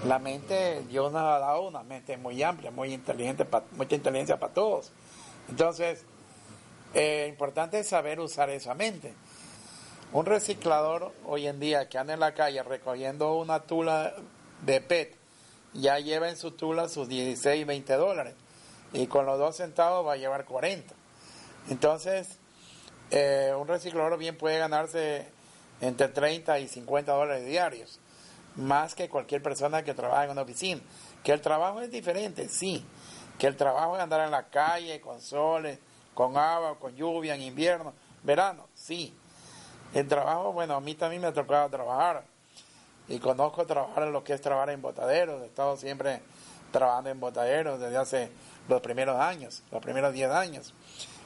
la 0.06 0.20
mente 0.20 0.84
Dios 0.90 1.12
nos 1.12 1.24
ha 1.24 1.40
dado 1.40 1.68
una 1.68 1.82
mente 1.82 2.18
muy 2.18 2.42
amplia, 2.44 2.70
muy 2.70 2.94
inteligente, 2.94 3.48
mucha 3.72 3.96
inteligencia 3.96 4.40
para 4.40 4.54
todos. 4.54 4.92
Entonces, 5.50 6.06
eh, 6.94 7.28
importante 7.30 7.80
es 7.80 7.88
saber 7.88 8.20
usar 8.20 8.50
esa 8.50 8.74
mente. 8.74 9.14
Un 10.12 10.26
reciclador 10.26 11.12
hoy 11.26 11.48
en 11.48 11.60
día 11.60 11.90
que 11.90 11.98
anda 11.98 12.14
en 12.14 12.20
la 12.20 12.34
calle 12.34 12.62
recogiendo 12.64 13.36
una 13.36 13.62
tula 13.62 14.14
de 14.62 14.80
PET 14.80 15.24
ya 15.74 16.00
lleva 16.00 16.30
en 16.30 16.38
su 16.38 16.52
tula 16.52 16.88
sus 16.88 17.08
16, 17.08 17.66
20 17.66 17.94
dólares. 17.94 18.36
Y 18.94 19.08
con 19.08 19.26
los 19.26 19.40
dos 19.40 19.58
centavos 19.58 20.06
va 20.06 20.14
a 20.14 20.18
llevar 20.18 20.46
40. 20.46 20.94
Entonces, 21.70 22.38
eh, 23.10 23.54
un 23.58 23.68
reciclador 23.68 24.18
bien 24.18 24.38
puede 24.38 24.60
ganarse 24.60 25.28
entre 25.82 26.10
30 26.10 26.60
y 26.60 26.68
50 26.68 27.12
dólares 27.12 27.46
diarios, 27.46 28.00
más 28.56 28.94
que 28.94 29.10
cualquier 29.10 29.42
persona 29.42 29.84
que 29.84 29.94
trabaja 29.94 30.26
en 30.26 30.32
una 30.32 30.44
oficina. 30.44 30.82
Que 31.24 31.32
el 31.32 31.42
trabajo 31.42 31.82
es 31.82 31.90
diferente, 31.90 32.50
sí. 32.50 32.86
Que 33.40 33.48
el 33.48 33.56
trabajo 33.56 33.96
es 33.98 34.04
andar 34.04 34.22
en 34.22 34.32
la 34.32 34.50
calle 34.50 35.02
con 35.02 35.22
soles, 35.22 35.80
con 36.14 36.38
agua, 36.38 36.78
con 36.80 36.96
lluvia, 36.96 37.36
en 37.36 37.42
invierno, 37.42 37.94
verano, 38.24 38.68
sí. 38.74 39.14
El 39.94 40.08
trabajo, 40.08 40.54
bueno, 40.54 40.76
a 40.76 40.82
mí 40.82 40.96
también 40.96 41.22
me 41.22 41.28
ha 41.28 41.34
tocado 41.34 41.70
trabajar 41.70 42.24
y 43.08 43.20
conozco 43.20 43.66
trabajar 43.66 44.04
en 44.04 44.14
lo 44.14 44.24
que 44.24 44.34
es 44.34 44.42
trabajar 44.42 44.72
en 44.72 44.82
botaderos. 44.82 45.42
He 45.44 45.46
estado 45.46 45.78
siempre 45.78 46.22
trabajando 46.72 47.10
en 47.10 47.20
botaderos 47.20 47.80
desde 47.80 47.98
hace 47.98 48.32
los 48.68 48.82
primeros 48.82 49.20
años, 49.20 49.64
los 49.72 49.82
primeros 49.82 50.14
10 50.14 50.32
años, 50.32 50.74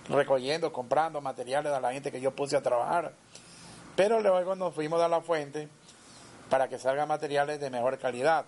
recogiendo, 0.10 0.74
comprando 0.74 1.22
materiales 1.22 1.72
a 1.72 1.80
la 1.80 1.94
gente 1.94 2.12
que 2.12 2.20
yo 2.20 2.36
puse 2.36 2.58
a 2.58 2.62
trabajar. 2.62 3.14
Pero 3.96 4.20
luego 4.20 4.56
nos 4.56 4.74
fuimos 4.74 5.02
a 5.02 5.08
la 5.08 5.22
fuente 5.22 5.70
para 6.50 6.68
que 6.68 6.78
salgan 6.78 7.08
materiales 7.08 7.60
de 7.60 7.70
mejor 7.70 7.98
calidad. 7.98 8.46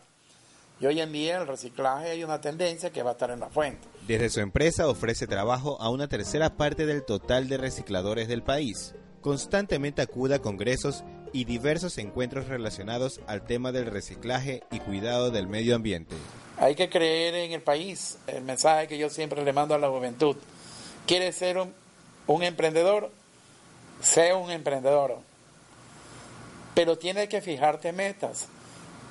Y 0.82 0.86
hoy 0.86 1.02
en 1.02 1.12
día 1.12 1.38
el 1.38 1.48
reciclaje 1.48 2.12
hay 2.12 2.24
una 2.24 2.40
tendencia 2.40 2.90
que 2.90 3.04
va 3.04 3.12
a 3.12 3.14
estar 3.14 3.32
en 3.32 3.42
la 3.42 3.50
fuente. 3.50 3.86
Desde 4.08 4.30
su 4.30 4.40
empresa 4.40 4.88
ofrece 4.88 5.28
trabajo 5.28 5.80
a 5.82 5.90
una 5.90 6.08
tercera 6.08 6.56
parte 6.56 6.86
del 6.86 7.04
total 7.04 7.50
de 7.50 7.58
recicladores 7.58 8.28
del 8.28 8.44
país. 8.44 8.96
Constantemente 9.22 10.02
acude 10.02 10.36
a 10.36 10.40
congresos 10.40 11.04
y 11.34 11.44
diversos 11.44 11.98
encuentros 11.98 12.48
relacionados 12.48 13.20
al 13.28 13.46
tema 13.46 13.72
del 13.72 13.88
reciclaje 13.88 14.64
y 14.72 14.80
cuidado 14.80 15.32
del 15.32 15.48
medio 15.48 15.76
ambiente. 15.76 16.16
Hay 16.58 16.76
que 16.76 16.90
creer 16.90 17.36
en 17.36 17.52
el 17.52 17.62
país, 17.62 18.18
el 18.28 18.44
mensaje 18.44 18.88
que 18.88 18.98
yo 18.98 19.10
siempre 19.10 19.44
le 19.44 19.54
mando 19.54 19.76
a 19.76 19.78
la 19.78 19.90
juventud. 19.90 20.36
¿Quieres 21.06 21.36
ser 21.36 21.58
un, 22.28 22.44
emprendedor? 22.44 23.12
Sé 24.02 24.34
un 24.34 24.52
emprendedor. 24.52 25.18
Pero 26.74 26.98
tienes 26.98 27.28
que 27.28 27.42
fijarte 27.42 27.92
metas, 27.92 28.48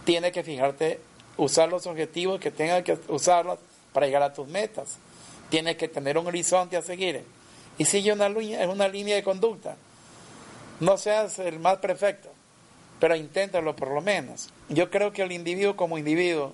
tienes 0.05 0.33
que 0.33 0.43
fijarte, 0.43 1.01
usar 1.39 1.71
los 1.71 1.87
objetivos 1.87 2.39
que 2.39 2.51
tengas 2.51 2.83
que 2.83 2.99
usarlos 3.09 3.59
para 3.93 4.07
llegar 4.07 4.23
a 4.23 4.35
tus 4.35 4.47
metas. 4.47 4.99
Tienes 5.49 5.77
que 5.77 5.89
tener 5.89 6.19
un 6.19 6.27
horizonte 6.27 6.77
a 6.77 6.83
seguir 6.83 7.25
y 7.79 7.85
sigue 7.85 8.13
una, 8.13 8.27
una 8.27 8.89
línea 8.89 9.15
de 9.15 9.23
conducta 9.23 9.77
No 10.81 10.99
seas 10.99 11.39
el 11.39 11.59
más 11.61 11.79
perfecto, 11.79 12.29
pero 13.01 13.17
inténtalo 13.17 13.75
por 13.75 13.91
lo 13.91 14.03
menos. 14.03 14.51
Yo 14.69 14.91
creo 14.91 15.13
que 15.13 15.23
el 15.23 15.33
individuo 15.33 15.77
como 15.77 15.97
individuo 15.97 16.53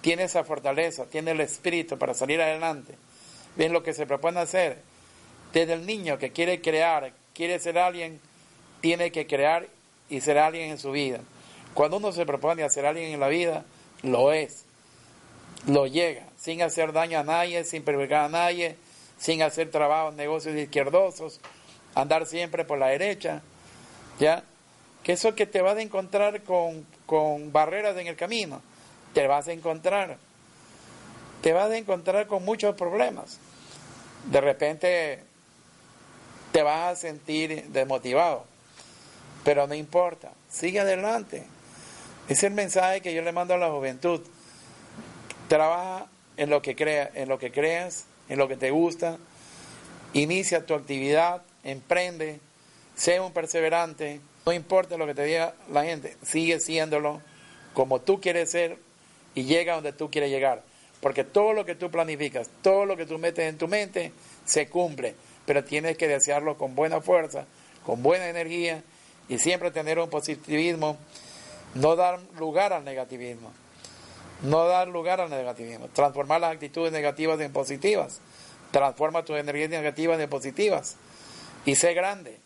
tiene 0.00 0.24
esa 0.24 0.44
fortaleza, 0.44 1.04
tiene 1.06 1.32
el 1.32 1.40
espíritu 1.40 1.98
para 1.98 2.14
salir 2.14 2.40
adelante. 2.40 2.94
Ven 3.56 3.72
lo 3.72 3.82
que 3.82 3.94
se 3.94 4.06
propone 4.06 4.40
hacer. 4.40 4.78
Desde 5.52 5.74
el 5.74 5.86
niño 5.86 6.18
que 6.18 6.32
quiere 6.32 6.60
crear, 6.60 7.12
quiere 7.34 7.58
ser 7.58 7.78
alguien, 7.78 8.20
tiene 8.80 9.12
que 9.12 9.26
crear 9.26 9.66
y 10.08 10.20
ser 10.20 10.38
alguien 10.38 10.70
en 10.70 10.78
su 10.78 10.90
vida. 10.90 11.20
Cuando 11.74 11.98
uno 11.98 12.12
se 12.12 12.26
propone 12.26 12.62
hacer 12.62 12.86
alguien 12.86 13.12
en 13.12 13.20
la 13.20 13.28
vida, 13.28 13.64
lo 14.02 14.32
es, 14.32 14.64
lo 15.66 15.86
llega, 15.86 16.24
sin 16.38 16.62
hacer 16.62 16.92
daño 16.92 17.18
a 17.18 17.24
nadie, 17.24 17.64
sin 17.64 17.82
perjudicar 17.82 18.24
a 18.24 18.28
nadie, 18.28 18.76
sin 19.18 19.42
hacer 19.42 19.70
trabajos, 19.70 20.14
negocios 20.14 20.56
izquierdosos, 20.56 21.40
andar 21.94 22.26
siempre 22.26 22.64
por 22.64 22.78
la 22.78 22.88
derecha, 22.88 23.42
¿ya? 24.18 24.44
Que 25.02 25.12
eso 25.12 25.34
que 25.34 25.46
te 25.46 25.62
vas 25.62 25.76
a 25.76 25.82
encontrar 25.82 26.42
con, 26.42 26.86
con 27.06 27.52
barreras 27.52 27.96
en 27.96 28.06
el 28.06 28.16
camino, 28.16 28.60
te 29.14 29.26
vas 29.26 29.48
a 29.48 29.52
encontrar, 29.52 30.18
te 31.42 31.52
vas 31.52 31.70
a 31.70 31.76
encontrar 31.76 32.26
con 32.26 32.44
muchos 32.44 32.74
problemas. 32.74 33.38
De 34.30 34.40
repente 34.40 35.20
te 36.52 36.62
vas 36.62 36.92
a 36.92 36.96
sentir 36.96 37.64
desmotivado, 37.68 38.44
pero 39.44 39.66
no 39.66 39.74
importa, 39.74 40.32
sigue 40.50 40.80
adelante. 40.80 41.44
Es 42.28 42.42
el 42.42 42.54
mensaje 42.54 43.00
que 43.00 43.14
yo 43.14 43.22
le 43.22 43.30
mando 43.30 43.54
a 43.54 43.58
la 43.58 43.70
juventud. 43.70 44.20
Trabaja 45.48 46.06
en 46.36 46.50
lo 46.50 46.60
que 46.60 46.74
creas, 46.74 47.10
en 47.14 47.28
lo 47.28 47.38
que 47.38 47.52
creas, 47.52 48.06
en 48.28 48.38
lo 48.38 48.48
que 48.48 48.56
te 48.56 48.72
gusta. 48.72 49.18
Inicia 50.12 50.66
tu 50.66 50.74
actividad, 50.74 51.42
emprende, 51.62 52.40
sé 52.96 53.20
un 53.20 53.32
perseverante. 53.32 54.20
No 54.44 54.52
importa 54.52 54.96
lo 54.96 55.06
que 55.06 55.14
te 55.14 55.24
diga 55.24 55.54
la 55.70 55.84
gente, 55.84 56.16
sigue 56.22 56.58
siéndolo 56.58 57.20
como 57.74 58.00
tú 58.00 58.20
quieres 58.20 58.50
ser 58.50 58.78
y 59.34 59.44
llega 59.44 59.74
donde 59.74 59.92
tú 59.92 60.10
quieres 60.10 60.30
llegar. 60.30 60.62
Porque 61.00 61.22
todo 61.22 61.52
lo 61.52 61.64
que 61.64 61.76
tú 61.76 61.90
planificas, 61.90 62.48
todo 62.62 62.86
lo 62.86 62.96
que 62.96 63.06
tú 63.06 63.18
metes 63.18 63.48
en 63.48 63.58
tu 63.58 63.68
mente, 63.68 64.12
se 64.44 64.68
cumple. 64.68 65.14
Pero 65.44 65.62
tienes 65.62 65.96
que 65.96 66.08
desearlo 66.08 66.56
con 66.56 66.74
buena 66.74 67.00
fuerza, 67.00 67.44
con 67.84 68.02
buena 68.02 68.28
energía 68.28 68.82
y 69.28 69.38
siempre 69.38 69.70
tener 69.70 69.98
un 69.98 70.10
positivismo, 70.10 70.96
no 71.76 71.96
dar 71.96 72.20
lugar 72.38 72.72
al 72.72 72.84
negativismo. 72.84 73.52
No 74.42 74.66
dar 74.66 74.88
lugar 74.88 75.20
al 75.20 75.30
negativismo. 75.30 75.88
Transformar 75.92 76.40
las 76.40 76.52
actitudes 76.52 76.92
negativas 76.92 77.40
en 77.40 77.52
positivas. 77.52 78.20
Transforma 78.70 79.24
tus 79.24 79.36
energías 79.36 79.70
negativas 79.70 80.20
en 80.20 80.28
positivas. 80.28 80.96
Y 81.64 81.74
sé 81.74 81.94
grande. 81.94 82.38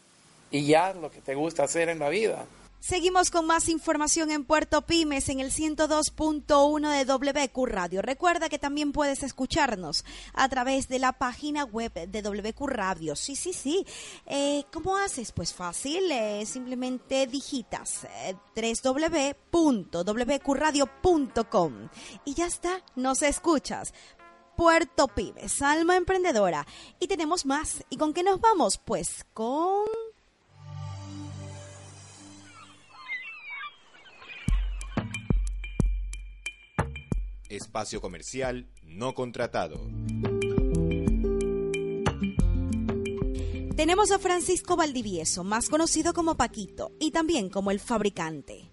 Y 0.50 0.74
haz 0.74 0.96
lo 0.96 1.10
que 1.10 1.20
te 1.20 1.34
gusta 1.34 1.64
hacer 1.64 1.88
en 1.88 1.98
la 1.98 2.08
vida. 2.08 2.44
Seguimos 2.80 3.30
con 3.30 3.46
más 3.46 3.68
información 3.68 4.30
en 4.30 4.44
Puerto 4.44 4.80
Pymes 4.80 5.28
en 5.28 5.40
el 5.40 5.52
102.1 5.52 6.90
de 6.90 7.04
WQ 7.04 7.66
Radio. 7.66 8.00
Recuerda 8.00 8.48
que 8.48 8.58
también 8.58 8.92
puedes 8.92 9.22
escucharnos 9.22 10.02
a 10.32 10.48
través 10.48 10.88
de 10.88 10.98
la 10.98 11.12
página 11.12 11.64
web 11.64 11.92
de 11.92 12.22
WQ 12.22 12.66
Radio. 12.66 13.16
Sí, 13.16 13.36
sí, 13.36 13.52
sí. 13.52 13.84
Eh, 14.24 14.64
¿Cómo 14.72 14.96
haces? 14.96 15.30
Pues 15.30 15.52
fácil, 15.52 16.10
eh, 16.10 16.46
simplemente 16.46 17.26
digitas 17.26 18.04
eh, 18.04 18.34
y 22.24 22.34
ya 22.34 22.46
está, 22.46 22.82
nos 22.96 23.22
escuchas. 23.22 23.92
Puerto 24.56 25.06
Pymes, 25.08 25.60
alma 25.60 25.96
emprendedora. 25.96 26.66
Y 26.98 27.08
tenemos 27.08 27.44
más. 27.44 27.84
¿Y 27.90 27.98
con 27.98 28.14
qué 28.14 28.22
nos 28.22 28.40
vamos? 28.40 28.78
Pues 28.78 29.26
con... 29.34 30.09
Espacio 37.50 38.00
comercial 38.00 38.68
no 38.84 39.14
contratado. 39.14 39.80
Tenemos 43.74 44.12
a 44.12 44.18
Francisco 44.18 44.76
Valdivieso, 44.76 45.42
más 45.42 45.68
conocido 45.68 46.12
como 46.14 46.36
Paquito, 46.36 46.92
y 47.00 47.10
también 47.10 47.50
como 47.50 47.70
el 47.70 47.80
fabricante. 47.80 48.70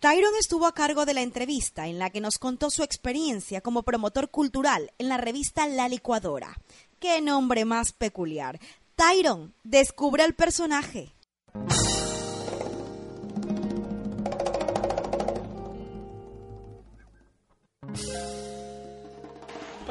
Tyron 0.00 0.32
estuvo 0.38 0.66
a 0.66 0.74
cargo 0.74 1.04
de 1.04 1.14
la 1.14 1.22
entrevista 1.22 1.88
en 1.88 1.98
la 1.98 2.10
que 2.10 2.20
nos 2.20 2.38
contó 2.38 2.70
su 2.70 2.82
experiencia 2.82 3.60
como 3.60 3.82
promotor 3.82 4.30
cultural 4.30 4.92
en 4.98 5.08
la 5.08 5.18
revista 5.18 5.66
La 5.66 5.88
Licuadora. 5.88 6.56
¡Qué 6.98 7.20
nombre 7.20 7.64
más 7.64 7.92
peculiar! 7.92 8.60
Tyron, 8.94 9.54
descubre 9.62 10.24
el 10.24 10.34
personaje. 10.34 11.12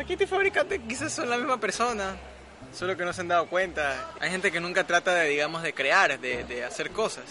Paquito 0.06 0.24
y 0.24 0.28
fabricante 0.28 0.80
quizás 0.88 1.14
son 1.14 1.32
la 1.32 1.36
misma 1.36 1.60
persona, 1.60 2.16
solo 2.72 2.96
que 2.96 3.04
no 3.04 3.12
se 3.12 3.22
han 3.22 3.28
dado 3.28 3.48
cuenta. 3.48 4.12
Hay 4.20 4.30
gente 4.30 4.52
que 4.52 4.60
nunca 4.60 4.84
trata 4.84 5.16
de, 5.16 5.30
digamos, 5.30 5.64
de 5.64 5.74
crear, 5.74 6.20
de, 6.20 6.44
de 6.44 6.64
hacer 6.64 6.92
cosas. 6.92 7.24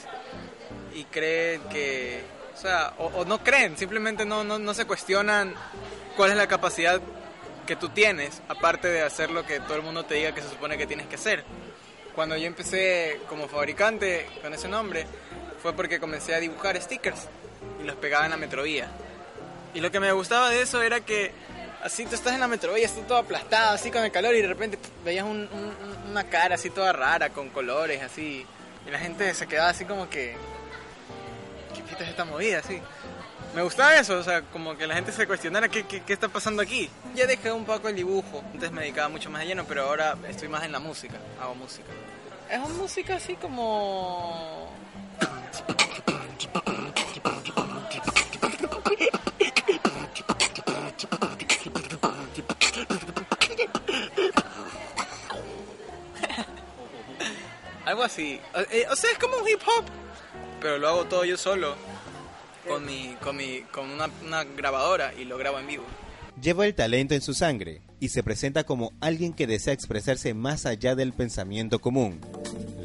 Y 0.93 1.05
creen 1.05 1.61
que, 1.71 2.25
o 2.53 2.61
sea, 2.61 2.95
o, 2.99 3.05
o 3.05 3.25
no 3.25 3.45
creen, 3.45 3.79
simplemente 3.79 4.25
no, 4.25 4.43
no, 4.43 4.59
no 4.59 4.75
se 4.75 4.87
cuestionan 4.87 5.55
cuál 6.17 6.33
es 6.33 6.37
la 6.37 6.49
capacidad 6.49 7.01
que 7.65 7.77
tú 7.77 7.91
tienes, 7.91 8.43
aparte 8.49 8.89
de 8.89 9.03
hacer 9.03 9.31
lo 9.31 9.47
que 9.47 9.61
todo 9.61 9.77
el 9.77 9.83
mundo 9.83 10.05
te 10.05 10.17
diga 10.17 10.35
que 10.35 10.43
se 10.43 10.49
supone 10.49 10.77
que 10.77 10.89
tienes 10.89 11.07
que 11.07 11.15
hacer. 11.15 11.45
Cuando 12.17 12.37
yo 12.37 12.49
empecé 12.49 13.21
como 13.29 13.47
fabricante 13.47 14.27
con 14.43 14.53
ese 14.53 14.67
nombre, 14.67 15.07
fue 15.63 15.75
porque 15.75 16.01
comencé 16.01 16.35
a 16.35 16.41
dibujar 16.41 16.77
stickers 16.83 17.29
y 17.81 17.85
los 17.85 17.95
pegaba 17.95 18.25
en 18.25 18.33
la 18.33 18.37
metrovía. 18.37 18.91
Y 19.75 19.81
lo 19.81 19.93
que 19.93 20.01
me 20.01 20.11
gustaba 20.11 20.51
de 20.51 20.63
eso 20.63 20.83
era 20.83 21.03
que 21.03 21.31
así 21.85 22.05
tú 22.07 22.15
estás 22.17 22.33
en 22.35 22.41
la 22.41 22.49
metrovía, 22.49 22.85
estás 22.87 23.07
todo 23.07 23.19
aplastado, 23.19 23.75
así 23.75 23.91
con 23.93 24.03
el 24.03 24.11
calor, 24.11 24.35
y 24.35 24.43
de 24.43 24.49
repente 24.49 24.79
veías 25.05 25.25
un- 25.25 25.49
un- 25.53 26.11
una 26.11 26.25
cara 26.25 26.57
así 26.57 26.71
toda 26.71 26.93
rara, 26.93 27.31
con 27.31 27.51
colores, 27.51 28.03
así. 28.03 28.45
Y 28.87 28.91
la 28.91 28.99
gente 28.99 29.33
se 29.35 29.47
quedaba 29.47 29.69
así 29.71 29.85
como 29.85 30.09
que. 30.11 30.37
¿Qué 31.75 31.83
pita 31.83 32.03
es 32.05 32.11
esta 32.11 32.25
movida? 32.25 32.59
Así. 32.59 32.81
Me 33.55 33.63
gustaba 33.63 33.95
eso, 33.97 34.19
o 34.19 34.23
sea, 34.25 34.43
como 34.43 34.77
que 34.77 34.87
la 34.87 34.95
gente 34.97 35.13
se 35.13 35.27
cuestionara 35.29 35.69
qué, 35.69 35.85
qué, 35.85 36.03
qué 36.03 36.13
está 36.13 36.29
pasando 36.29 36.61
aquí. 36.61 36.91
Ya 37.15 37.27
dejé 37.27 37.53
un 37.53 37.65
poco 37.65 37.89
el 37.89 37.95
dibujo, 37.95 38.43
antes 38.53 38.73
me 38.73 38.81
dedicaba 38.83 39.09
mucho 39.09 39.31
más 39.31 39.43
de 39.43 39.47
lleno, 39.47 39.65
pero 39.65 39.85
ahora 39.85 40.17
estoy 40.29 40.49
más 40.49 40.65
en 40.65 40.73
la 40.73 40.81
música, 40.81 41.15
hago 41.41 41.55
música. 41.55 41.89
Es 42.51 42.59
una 42.59 42.75
música 42.75 43.15
así 43.17 43.37
como... 43.37 44.71
Algo 57.95 58.03
así. 58.03 58.41
O, 58.57 58.59
eh, 58.59 58.87
o 58.91 58.97
sea, 58.97 59.13
es 59.13 59.19
como 59.19 59.37
un 59.37 59.49
hip 59.49 59.61
hop, 59.61 59.85
pero 60.61 60.79
lo 60.79 60.89
hago 60.89 61.05
todo 61.05 61.25
yo 61.25 61.37
solo, 61.37 61.77
con 62.67 62.85
mi, 62.85 63.15
con 63.23 63.37
mi, 63.37 63.61
con 63.73 63.89
una, 63.89 64.11
una 64.27 64.43
grabadora 64.43 65.15
y 65.15 65.25
lo 65.25 65.39
grabo 65.39 65.61
en 65.61 65.69
vivo. 65.69 65.85
Lleva 66.43 66.67
el 66.67 66.75
talento 66.75 67.15
en 67.15 67.21
su 67.21 67.35
sangre 67.35 67.83
y 68.01 68.09
se 68.09 68.25
presenta 68.25 68.65
como 68.65 68.91
alguien 69.01 69.33
que 69.33 69.47
desea 69.47 69.73
expresarse 69.73 70.35
más 70.35 70.67
allá 70.67 70.97
del 70.97 71.13
pensamiento 71.13 71.79
común. 71.79 72.21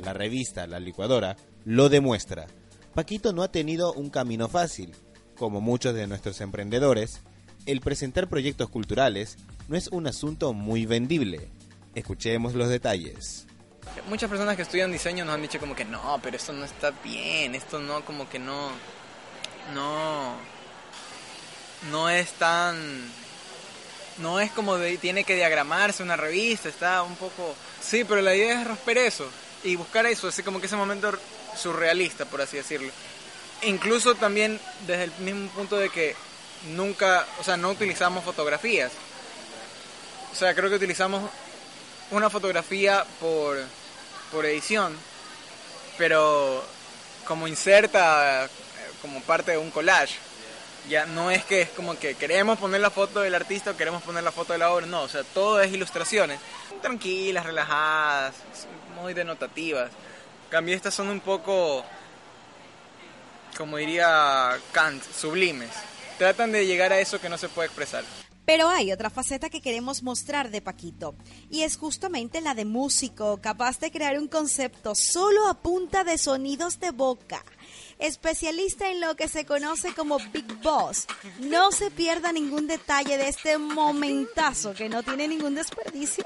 La 0.04 0.14
revista 0.14 0.68
La 0.68 0.80
Licuadora 0.80 1.38
lo 1.66 1.90
demuestra. 1.90 2.46
Paquito 2.94 3.34
no 3.34 3.42
ha 3.42 3.52
tenido 3.52 3.94
un 3.94 4.12
camino 4.12 4.48
fácil. 4.48 4.94
Como 5.40 5.60
muchos 5.60 5.96
de 5.96 6.06
nuestros 6.06 6.40
emprendedores, 6.40 7.22
el 7.66 7.82
presentar 7.82 8.30
proyectos 8.30 8.70
culturales 8.70 9.38
no 9.70 9.76
es 9.76 9.88
un 9.88 10.06
asunto 10.06 10.54
muy 10.54 10.86
vendible. 10.86 11.50
Escuchemos 11.96 12.54
los 12.54 12.70
detalles. 12.70 13.48
Muchas 14.08 14.30
personas 14.30 14.56
que 14.56 14.64
estudian 14.64 14.92
diseño 14.92 15.26
nos 15.26 15.36
han 15.36 15.42
dicho 15.42 15.60
como 15.60 15.76
que 15.76 15.86
no, 15.86 16.20
pero 16.24 16.38
esto 16.38 16.54
no 16.54 16.66
está 16.66 16.92
bien, 17.04 17.54
esto 17.54 17.80
no, 17.80 18.04
como 18.06 18.30
que 18.30 18.40
no, 18.40 18.72
no, 19.74 20.36
no 21.92 22.10
es 22.10 22.32
tan, 22.34 23.12
no 24.20 24.40
es 24.40 24.52
como 24.52 24.78
de, 24.78 24.98
tiene 24.98 25.24
que 25.24 25.36
diagramarse 25.36 26.02
una 26.02 26.16
revista, 26.16 26.70
está 26.70 27.04
un 27.04 27.16
poco, 27.16 27.56
sí, 27.82 28.04
pero 28.04 28.22
la 28.22 28.36
idea 28.36 28.62
es 28.62 28.68
romper 28.68 28.98
eso 29.00 29.30
y 29.64 29.76
buscar 29.76 30.06
eso, 30.06 30.28
así 30.28 30.44
como 30.44 30.60
que 30.60 30.68
ese 30.68 30.76
momento 30.76 31.12
surrealista, 31.56 32.26
por 32.26 32.42
así 32.42 32.58
decirlo. 32.58 32.92
Incluso 33.64 34.16
también 34.16 34.60
desde 34.88 35.06
el 35.06 35.12
mismo 35.20 35.50
punto 35.50 35.78
de 35.78 35.90
que 35.90 36.16
nunca, 36.76 37.26
o 37.40 37.44
sea, 37.44 37.58
no 37.58 37.70
utilizamos 37.70 38.24
fotografías. 38.24 38.92
O 40.32 40.36
sea, 40.36 40.54
creo 40.56 40.70
que 40.70 40.76
utilizamos 40.76 41.30
una 42.12 42.30
fotografía 42.30 43.06
por, 43.20 43.58
por 44.32 44.46
edición, 44.46 44.96
pero 45.98 46.64
como 47.26 47.48
inserta 47.48 48.46
eh, 48.46 48.50
como 49.02 49.22
parte 49.22 49.52
de 49.52 49.58
un 49.58 49.72
collage. 49.72 50.16
Ya 50.88 51.06
no 51.06 51.30
es 51.30 51.44
que 51.46 51.62
es 51.62 51.70
como 51.70 52.00
que 52.00 52.16
queremos 52.16 52.58
poner 52.58 52.82
la 52.82 52.90
foto 52.90 53.20
del 53.20 53.36
artista 53.36 53.72
o 53.72 53.78
queremos 53.78 54.02
poner 54.02 54.24
la 54.24 54.32
foto 54.32 54.54
de 54.54 54.60
la 54.60 54.72
obra, 54.72 54.88
no, 54.88 55.04
o 55.04 55.10
sea, 55.10 55.24
todo 55.24 55.62
es 55.62 55.72
ilustraciones, 55.72 56.40
tranquilas, 56.82 57.46
relajadas, 57.46 58.34
muy 58.96 59.14
denotativas. 59.14 59.92
cambio 60.50 60.76
estas 60.76 60.96
son 60.96 61.10
un 61.10 61.20
poco, 61.20 61.86
como 63.58 63.78
diría 63.78 64.58
Kant, 64.72 65.04
sublimes. 65.04 65.70
Tratan 66.18 66.52
de 66.52 66.66
llegar 66.66 66.92
a 66.92 67.00
eso 67.00 67.22
que 67.22 67.30
no 67.30 67.38
se 67.38 67.50
puede 67.50 67.68
expresar. 67.68 68.04
Pero 68.50 68.68
hay 68.68 68.92
otra 68.92 69.12
faceta 69.12 69.52
que 69.52 69.62
queremos 69.62 70.02
mostrar 70.02 70.50
de 70.50 70.60
Paquito, 70.60 71.14
y 71.52 71.62
es 71.62 71.78
justamente 71.78 72.42
la 72.42 72.56
de 72.56 72.66
músico, 72.66 73.40
capaz 73.40 73.80
de 73.80 73.92
crear 73.92 74.18
un 74.18 74.28
concepto 74.28 74.96
solo 74.96 75.48
a 75.48 75.54
punta 75.54 76.04
de 76.04 76.18
sonidos 76.18 76.80
de 76.80 76.90
boca. 76.90 77.46
Especialista 78.00 78.90
en 78.90 79.02
lo 79.02 79.16
que 79.16 79.28
se 79.28 79.46
conoce 79.46 79.94
como 79.94 80.18
Big 80.34 80.52
Boss. 80.64 81.06
No 81.42 81.72
se 81.72 81.92
pierda 81.92 82.32
ningún 82.32 82.66
detalle 82.66 83.20
de 83.20 83.28
este 83.28 83.60
momentazo 83.60 84.74
que 84.74 84.90
no 84.90 85.04
tiene 85.04 85.28
ningún 85.28 85.54
desperdicio. 85.54 86.26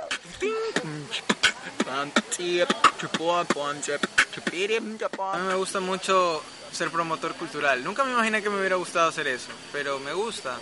A 5.20 5.38
mí 5.40 5.48
me 5.50 5.56
gusta 5.56 5.82
mucho 5.82 6.42
ser 6.72 6.90
promotor 6.90 7.36
cultural. 7.36 7.84
Nunca 7.84 8.06
me 8.06 8.14
imaginé 8.14 8.42
que 8.42 8.50
me 8.50 8.60
hubiera 8.60 8.78
gustado 8.78 9.10
hacer 9.10 9.28
eso, 9.28 9.50
pero 9.74 10.00
me 10.00 10.14
gusta. 10.14 10.58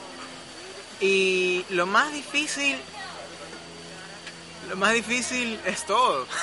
Y 1.01 1.65
lo 1.69 1.87
más 1.87 2.13
difícil, 2.13 2.77
lo 4.69 4.75
más 4.75 4.93
difícil 4.93 5.59
es 5.65 5.85
todo. 5.85 6.27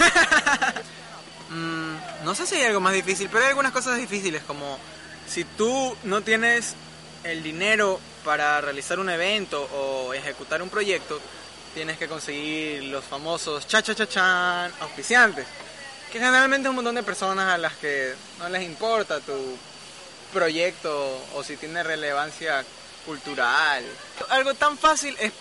Mm, 1.50 2.24
no 2.24 2.34
sé 2.34 2.46
si 2.46 2.56
hay 2.56 2.64
algo 2.64 2.80
más 2.80 2.92
difícil, 2.92 3.30
pero 3.30 3.42
hay 3.42 3.48
algunas 3.48 3.72
cosas 3.72 3.96
difíciles, 3.96 4.42
como 4.42 4.78
si 5.26 5.44
tú 5.44 5.96
no 6.04 6.20
tienes 6.20 6.74
el 7.24 7.42
dinero 7.42 7.98
para 8.22 8.60
realizar 8.60 8.98
un 8.98 9.08
evento 9.08 9.62
o 9.62 10.12
ejecutar 10.12 10.60
un 10.60 10.68
proyecto, 10.68 11.18
tienes 11.72 11.96
que 11.96 12.06
conseguir 12.06 12.84
los 12.84 13.02
famosos 13.02 13.66
cha 13.66 13.82
cha 13.82 13.94
cha 13.94 14.66
auspiciantes, 14.80 15.46
que 16.12 16.18
generalmente 16.18 16.68
es 16.68 16.70
un 16.70 16.76
montón 16.76 16.96
de 16.96 17.02
personas 17.02 17.54
a 17.54 17.56
las 17.56 17.74
que 17.76 18.12
no 18.38 18.48
les 18.50 18.62
importa 18.62 19.20
tu 19.20 19.56
proyecto 20.32 21.24
o 21.34 21.42
si 21.42 21.56
tiene 21.56 21.82
relevancia 21.82 22.64
cultural. 23.08 23.82
Algo 24.28 24.52
tan 24.52 24.76
fácil 24.76 25.16
es 25.18 25.32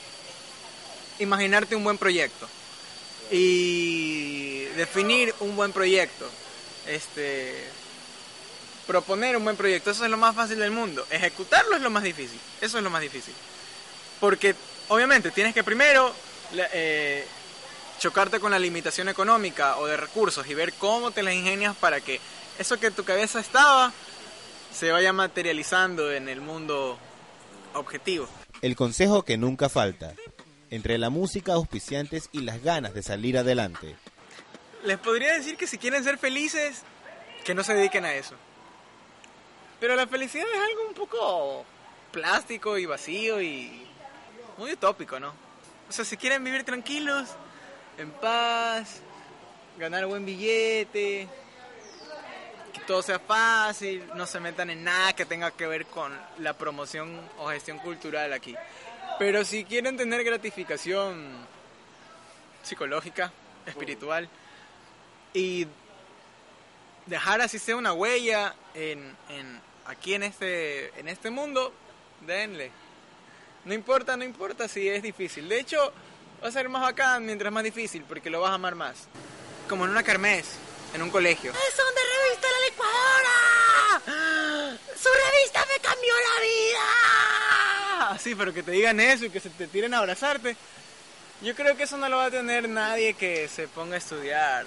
imaginarte 1.20 1.76
un 1.76 1.84
buen 1.84 1.98
proyecto 1.98 2.48
y 3.30 4.64
definir 4.78 5.36
un 5.42 5.54
buen 5.58 5.74
proyecto. 5.74 6.30
Este 6.88 7.68
proponer 8.88 9.36
un 9.36 9.44
buen 9.44 9.58
proyecto, 9.58 9.92
eso 9.92 10.06
es 10.06 10.10
lo 10.10 10.16
más 10.16 10.34
fácil 10.34 10.60
del 10.60 10.72
mundo. 10.72 11.06
Ejecutarlo 11.10 11.76
es 11.76 11.82
lo 11.82 11.90
más 11.90 12.04
difícil. 12.04 12.40
Eso 12.62 12.78
es 12.78 12.84
lo 12.86 12.90
más 12.90 13.02
difícil. 13.02 13.34
Porque 14.22 14.56
obviamente 14.88 15.32
tienes 15.32 15.54
que 15.54 15.62
primero 15.62 16.14
eh, 16.54 17.28
chocarte 18.00 18.40
con 18.40 18.52
la 18.52 18.60
limitación 18.60 19.10
económica 19.10 19.76
o 19.78 19.88
de 19.88 19.98
recursos 19.98 20.48
y 20.48 20.54
ver 20.54 20.72
cómo 20.72 21.12
te 21.12 21.22
las 21.22 21.34
ingenias 21.34 21.76
para 21.76 22.00
que 22.00 22.22
eso 22.58 22.80
que 22.80 22.92
tu 22.92 23.04
cabeza 23.04 23.42
estaba 23.42 23.92
se 24.74 24.90
vaya 24.90 25.12
materializando 25.12 26.14
en 26.14 26.30
el 26.30 26.40
mundo 26.40 26.98
objetivo. 27.74 28.28
El 28.62 28.76
consejo 28.76 29.24
que 29.24 29.38
nunca 29.38 29.70
falta, 29.70 30.14
entre 30.70 30.98
la 30.98 31.10
música, 31.10 31.54
auspiciantes 31.54 32.30
y 32.32 32.42
las 32.42 32.64
ganas 32.64 32.94
de 32.94 33.04
salir 33.04 33.38
adelante. 33.38 33.96
Les 34.84 34.98
podría 34.98 35.34
decir 35.34 35.58
que 35.58 35.68
si 35.68 35.78
quieren 35.78 36.04
ser 36.04 36.18
felices, 36.18 36.84
que 37.44 37.54
no 37.54 37.64
se 37.64 37.74
dediquen 37.74 38.06
a 38.06 38.14
eso. 38.14 38.36
Pero 39.80 39.96
la 39.96 40.08
felicidad 40.08 40.46
es 40.54 40.60
algo 40.60 40.88
un 40.88 40.94
poco 40.94 41.66
plástico 42.12 42.78
y 42.78 42.86
vacío 42.86 43.42
y 43.42 43.86
muy 44.58 44.74
utópico, 44.74 45.20
¿no? 45.20 45.34
O 45.90 45.92
sea, 45.92 46.04
si 46.04 46.18
quieren 46.18 46.44
vivir 46.44 46.64
tranquilos, 46.64 47.30
en 47.98 48.12
paz, 48.12 49.02
ganar 49.78 50.06
buen 50.06 50.26
billete, 50.26 51.28
todo 52.88 53.04
sea 53.04 53.20
fácil, 53.20 54.04
no 54.16 54.26
se 54.26 54.40
metan 54.40 54.70
en 54.70 54.84
nada 54.84 55.14
que 55.14 55.26
tenga 55.26 55.52
que 55.52 55.68
ver 55.68 55.86
con 55.86 56.18
la 56.40 56.54
promoción 56.54 57.20
o 57.38 57.50
gestión 57.50 57.78
cultural 57.80 58.32
aquí. 58.34 58.56
Pero 59.20 59.44
si 59.44 59.66
quieren 59.66 59.98
tener 59.98 60.24
gratificación 60.24 61.28
psicológica, 62.64 63.32
espiritual, 63.66 64.30
y 65.34 65.68
dejar 67.06 67.42
así 67.42 67.60
sea 67.60 67.76
una 67.76 67.94
huella 67.94 68.56
en, 68.74 69.16
en, 69.30 69.62
aquí 69.86 70.14
en 70.14 70.24
este, 70.24 70.98
en 71.00 71.10
este 71.10 71.30
mundo, 71.30 71.74
denle. 72.26 72.72
No 73.66 73.74
importa, 73.74 74.16
no 74.16 74.24
importa 74.24 74.68
si 74.68 74.88
es 74.88 75.04
difícil. 75.04 75.50
De 75.50 75.60
hecho, 75.60 75.92
va 76.42 76.48
a 76.48 76.52
ser 76.52 76.70
más 76.70 76.82
bacán 76.82 77.26
mientras 77.26 77.52
más 77.52 77.64
difícil, 77.64 78.04
porque 78.08 78.30
lo 78.30 78.42
vas 78.42 78.52
a 78.52 78.56
amar 78.56 78.76
más. 78.76 79.08
Como 79.68 79.84
en 79.84 79.92
una 79.92 80.04
kermés, 80.04 80.58
en 80.94 81.02
un 81.02 81.10
colegio. 81.10 81.52
¡Es 81.52 81.78
donde 81.78 82.02
revista 82.24 82.48
La 82.52 82.60
Licuadora! 82.66 84.02
¡Su 84.96 85.10
revista 85.10 85.66
me 85.66 85.80
cambió 85.82 86.14
la 86.16 86.42
vida! 86.42 88.20
Sí, 88.20 88.36
pero 88.36 88.54
que 88.54 88.64
te 88.64 88.72
digan 88.72 89.00
eso 89.00 89.26
y 89.26 89.30
que 89.30 89.40
se 89.40 89.50
te 89.50 89.68
tiren 89.68 89.94
a 89.94 90.00
abrazarte. 90.00 90.56
Yo 91.42 91.56
creo 91.56 91.78
que 91.78 91.84
eso 91.84 91.98
no 91.98 92.10
lo 92.10 92.18
va 92.18 92.26
a 92.26 92.32
tener 92.32 92.68
nadie 92.68 93.14
que 93.14 93.48
se 93.48 93.68
ponga 93.68 93.96
a 93.96 94.00
estudiar 94.00 94.66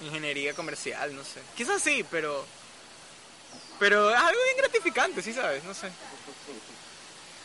ingeniería 0.00 0.54
comercial, 0.54 1.14
no 1.14 1.24
sé. 1.24 1.40
Quizás 1.56 1.82
sí, 1.82 2.04
pero... 2.10 2.46
Pero 3.78 4.10
es 4.10 4.16
algo 4.16 4.42
bien 4.44 4.56
gratificante, 4.56 5.22
sí 5.22 5.32
sabes, 5.32 5.62
no 5.64 5.74
sé. 5.74 5.88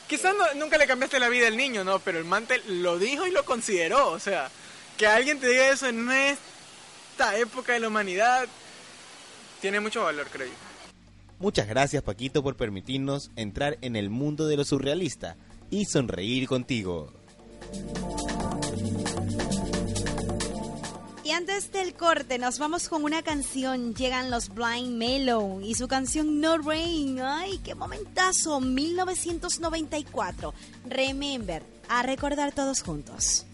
Quizás 0.08 0.34
nunca 0.56 0.78
le 0.78 0.88
cambiaste 0.88 1.20
la 1.20 1.30
vida 1.30 1.48
al 1.48 1.58
niño, 1.58 1.84
¿no? 1.84 2.00
Pero 2.00 2.18
el 2.18 2.26
mantel 2.26 2.82
lo 2.82 2.98
dijo 2.98 3.28
y 3.28 3.32
lo 3.32 3.46
consideró. 3.46 4.10
O 4.10 4.20
sea, 4.20 4.50
que 4.98 5.06
alguien 5.06 5.40
te 5.40 5.48
diga 5.48 5.70
eso 5.70 5.88
en 5.88 6.06
esta 7.14 7.38
época 7.38 7.74
de 7.74 7.80
la 7.80 7.90
humanidad 7.90 8.48
tiene 9.62 9.80
mucho 9.80 10.02
valor, 10.04 10.28
creo 10.32 10.48
yo. 10.48 10.54
Muchas 11.38 11.68
gracias, 11.68 12.02
Paquito, 12.02 12.42
por 12.42 12.56
permitirnos 12.56 13.30
entrar 13.36 13.78
en 13.82 13.96
el 13.96 14.10
mundo 14.10 14.48
de 14.48 14.58
lo 14.58 14.66
surrealista 14.66 15.36
y 15.70 15.86
sonreír 15.86 16.48
contigo. 16.48 17.14
Y 21.24 21.32
antes 21.32 21.72
del 21.72 21.94
corte 21.94 22.40
nos 22.40 22.58
vamos 22.58 22.90
con 22.90 23.04
una 23.04 23.22
canción. 23.22 23.94
Llegan 23.94 24.32
los 24.32 24.50
Blind 24.50 24.98
Mellow 24.98 25.62
y 25.62 25.76
su 25.76 25.88
canción 25.88 26.42
No 26.42 26.58
Rain. 26.58 27.22
¡Ay, 27.22 27.60
qué 27.64 27.76
momentazo! 27.76 28.60
1994. 28.60 30.52
Remember, 30.90 31.62
a 31.90 32.02
recordar 32.02 32.54
todos 32.54 32.82
juntos. 32.82 33.46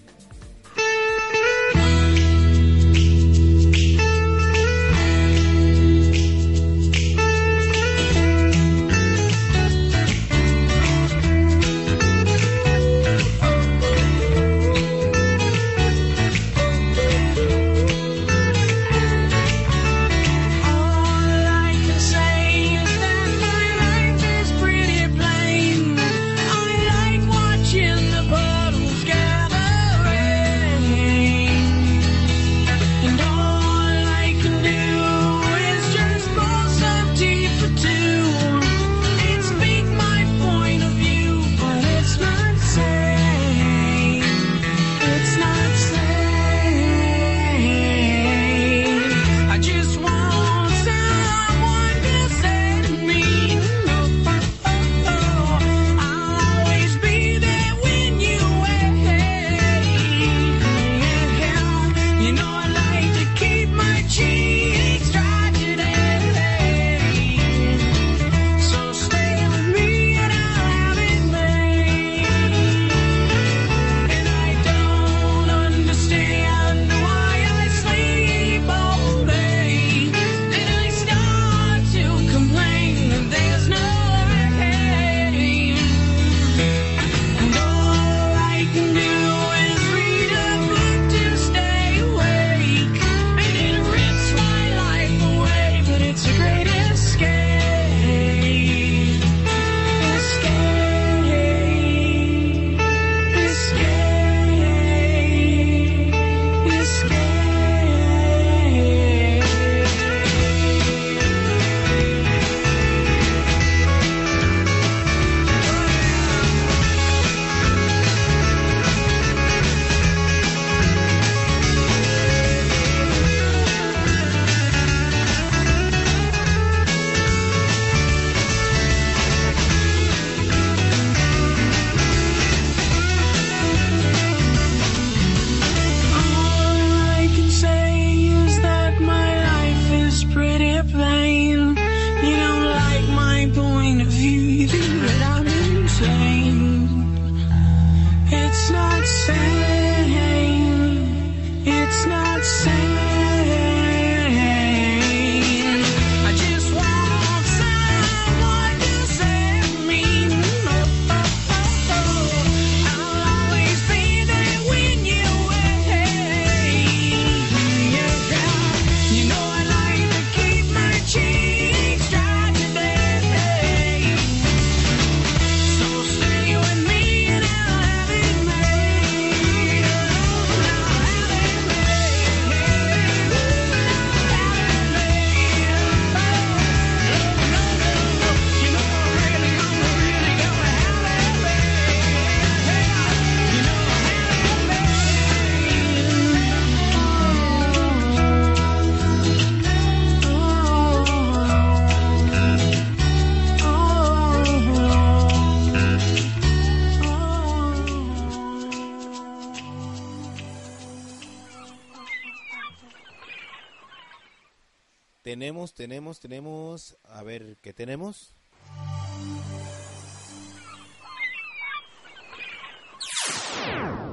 Tenemos, 215.80 216.20
tenemos, 216.20 216.98
a 217.06 217.24
ver, 217.24 217.56
¿qué 217.62 217.72
tenemos? 217.72 218.36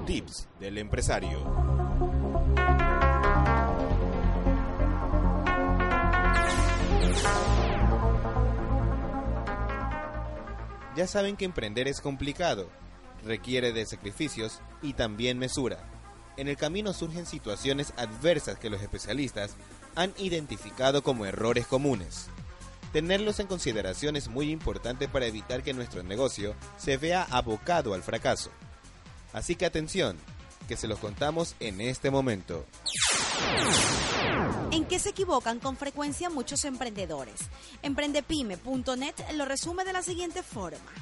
Tips 0.07 0.49
del 0.61 0.79
empresario. 0.79 1.41
Ya 10.95 11.09
saben 11.09 11.37
que 11.37 11.45
emprender 11.45 11.89
es 11.89 12.01
complicado, 12.01 12.71
requiere 13.25 13.73
de 13.73 13.87
sacrificios 13.87 14.61
y 14.83 14.93
también 14.93 15.41
mesura. 15.41 15.97
En 16.37 16.47
el 16.47 16.57
camino 16.57 16.93
surgen 16.93 17.27
situaciones 17.27 17.93
adversas 17.97 18.57
que 18.57 18.71
los 18.71 18.81
especialistas 18.83 19.57
han 19.97 20.15
identificado 20.19 21.03
como 21.03 21.27
errores 21.27 21.67
comunes. 21.67 22.29
Tenerlos 22.93 23.41
en 23.41 23.49
consideración 23.49 24.15
es 24.15 24.29
muy 24.29 24.51
importante 24.51 25.09
para 25.09 25.27
evitar 25.27 25.63
que 25.63 25.75
nuestro 25.75 26.03
negocio 26.03 26.55
se 26.79 26.97
vea 26.97 27.27
abocado 27.31 27.95
al 27.95 28.03
fracaso. 28.03 28.51
Así 29.33 29.57
que 29.57 29.67
atención, 29.67 30.17
que 30.69 30.77
se 30.77 30.89
los 30.89 30.99
contamos 30.99 31.57
en 31.61 31.81
este 31.81 32.11
momento. 32.11 32.65
¿En 34.71 34.85
qué 34.85 34.99
se 34.99 35.11
equivocan 35.11 35.59
con 35.59 35.77
frecuencia 35.77 36.31
muchos 36.31 36.65
emprendedores? 36.65 37.41
Emprendepyme.net 37.83 39.15
lo 39.35 39.45
resume 39.45 39.85
de 39.85 39.93
la 39.93 40.03
siguiente 40.03 40.43
forma. 40.43 40.93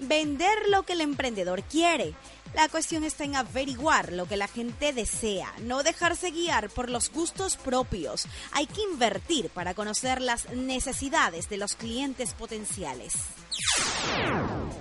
Vender 0.00 0.68
lo 0.68 0.82
que 0.82 0.94
el 0.94 1.00
emprendedor 1.00 1.62
quiere. 1.62 2.14
La 2.54 2.68
cuestión 2.68 3.02
está 3.02 3.24
en 3.24 3.34
averiguar 3.34 4.12
lo 4.12 4.26
que 4.26 4.36
la 4.36 4.46
gente 4.46 4.92
desea, 4.92 5.52
no 5.62 5.82
dejarse 5.82 6.30
guiar 6.30 6.70
por 6.70 6.88
los 6.88 7.10
gustos 7.10 7.56
propios. 7.56 8.26
Hay 8.52 8.66
que 8.66 8.82
invertir 8.82 9.48
para 9.50 9.74
conocer 9.74 10.20
las 10.20 10.48
necesidades 10.50 11.48
de 11.48 11.56
los 11.56 11.74
clientes 11.74 12.32
potenciales. 12.32 13.14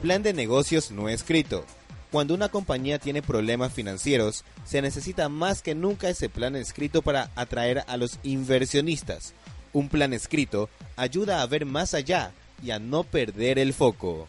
Plan 0.03 0.21
de 0.21 0.34
negocios 0.34 0.91
no 0.91 1.09
escrito. 1.09 1.65
Cuando 2.11 2.36
una 2.36 2.49
compañía 2.49 2.99
tiene 2.99 3.24
problemas 3.24 3.74
financieros, 3.74 4.45
se 4.65 4.84
necesita 4.84 5.28
más 5.28 5.63
que 5.63 5.74
nunca 5.74 6.09
ese 6.09 6.30
plan 6.30 6.55
escrito 6.55 7.01
para 7.01 7.32
atraer 7.36 7.84
a 7.88 7.97
los 7.97 8.19
inversionistas. 8.21 9.34
Un 9.74 9.89
plan 9.89 10.13
escrito 10.13 10.69
ayuda 10.95 11.41
a 11.41 11.47
ver 11.47 11.65
más 11.65 11.95
allá 11.95 12.34
y 12.61 12.69
a 12.69 12.78
no 12.78 13.03
perder 13.03 13.57
el 13.57 13.74
foco. 13.74 14.28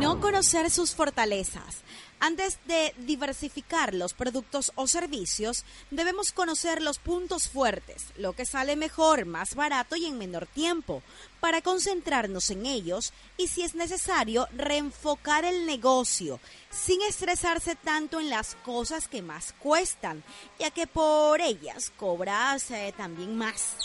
No 0.00 0.20
conocer 0.20 0.70
sus 0.70 0.94
fortalezas. 0.94 1.82
Antes 2.18 2.58
de 2.66 2.94
diversificar 2.98 3.92
los 3.92 4.14
productos 4.14 4.72
o 4.74 4.86
servicios, 4.86 5.64
debemos 5.90 6.32
conocer 6.32 6.80
los 6.80 6.98
puntos 6.98 7.48
fuertes, 7.48 8.06
lo 8.16 8.32
que 8.32 8.46
sale 8.46 8.74
mejor, 8.74 9.26
más 9.26 9.54
barato 9.54 9.96
y 9.96 10.06
en 10.06 10.16
menor 10.16 10.46
tiempo, 10.46 11.02
para 11.40 11.60
concentrarnos 11.60 12.48
en 12.50 12.64
ellos 12.64 13.12
y, 13.36 13.48
si 13.48 13.62
es 13.62 13.74
necesario, 13.74 14.48
reenfocar 14.56 15.44
el 15.44 15.66
negocio, 15.66 16.40
sin 16.70 17.02
estresarse 17.02 17.76
tanto 17.76 18.18
en 18.18 18.30
las 18.30 18.54
cosas 18.64 19.08
que 19.08 19.20
más 19.20 19.54
cuestan, 19.60 20.24
ya 20.58 20.70
que 20.70 20.86
por 20.86 21.42
ellas 21.42 21.92
cobras 21.98 22.70
eh, 22.70 22.94
también 22.96 23.36
más. 23.36 23.76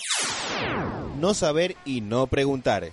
No 1.20 1.34
saber 1.34 1.76
y 1.84 2.00
no 2.00 2.28
preguntar. 2.28 2.92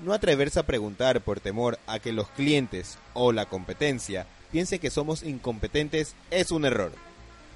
No 0.00 0.12
atreverse 0.12 0.60
a 0.60 0.66
preguntar 0.66 1.22
por 1.22 1.40
temor 1.40 1.78
a 1.86 1.98
que 1.98 2.12
los 2.12 2.28
clientes 2.28 2.98
o 3.12 3.32
la 3.32 3.46
competencia 3.46 4.26
piense 4.50 4.78
que 4.78 4.90
somos 4.90 5.22
incompetentes 5.22 6.14
es 6.30 6.50
un 6.50 6.64
error. 6.64 6.92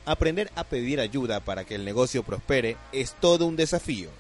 Aprender 0.07 0.51
a 0.55 0.65
pedir 0.65 1.01
ayuda 1.01 1.41
para 1.41 1.65
que 1.65 1.75
el 1.75 1.85
negocio 1.85 2.23
prospere 2.23 2.77
es 2.93 3.15
todo 3.21 3.47
un 3.47 3.57
desafío. 3.57 4.11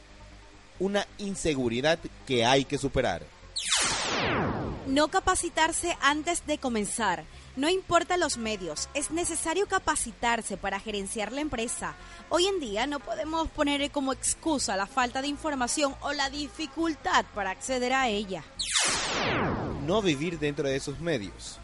Una 0.78 1.06
inseguridad 1.18 1.98
que 2.26 2.44
hay 2.44 2.64
que 2.64 2.78
superar. 2.78 3.22
No 4.86 5.08
capacitarse 5.08 5.96
antes 6.00 6.46
de 6.46 6.58
comenzar. 6.58 7.24
No 7.56 7.68
importa 7.68 8.16
los 8.16 8.36
medios, 8.36 8.88
es 8.94 9.12
necesario 9.12 9.66
capacitarse 9.66 10.56
para 10.56 10.80
gerenciar 10.80 11.30
la 11.32 11.40
empresa. 11.40 11.94
Hoy 12.28 12.46
en 12.46 12.58
día 12.58 12.86
no 12.86 12.98
podemos 12.98 13.48
poner 13.48 13.88
como 13.92 14.12
excusa 14.12 14.76
la 14.76 14.86
falta 14.86 15.22
de 15.22 15.28
información 15.28 15.94
o 16.00 16.12
la 16.12 16.30
dificultad 16.30 17.24
para 17.34 17.50
acceder 17.50 17.92
a 17.92 18.08
ella. 18.08 18.42
No 19.86 20.02
vivir 20.02 20.38
dentro 20.40 20.68
de 20.68 20.76
esos 20.76 20.98
medios. 20.98 21.60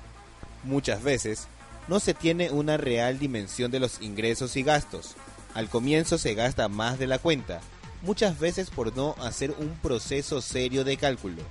Muchas 0.62 1.02
veces 1.02 1.48
no 1.88 2.00
se 2.00 2.14
tiene 2.14 2.50
una 2.50 2.76
real 2.76 3.18
dimensión 3.18 3.70
de 3.70 3.80
los 3.80 4.00
ingresos 4.00 4.56
y 4.56 4.62
gastos. 4.62 5.16
Al 5.54 5.68
comienzo 5.68 6.18
se 6.18 6.34
gasta 6.34 6.68
más 6.68 6.98
de 6.98 7.06
la 7.06 7.18
cuenta, 7.18 7.60
muchas 8.02 8.38
veces 8.38 8.70
por 8.70 8.96
no 8.96 9.14
hacer 9.20 9.52
un 9.58 9.70
proceso 9.82 10.40
serio 10.40 10.84
de 10.84 10.96
cálculo. 10.96 11.42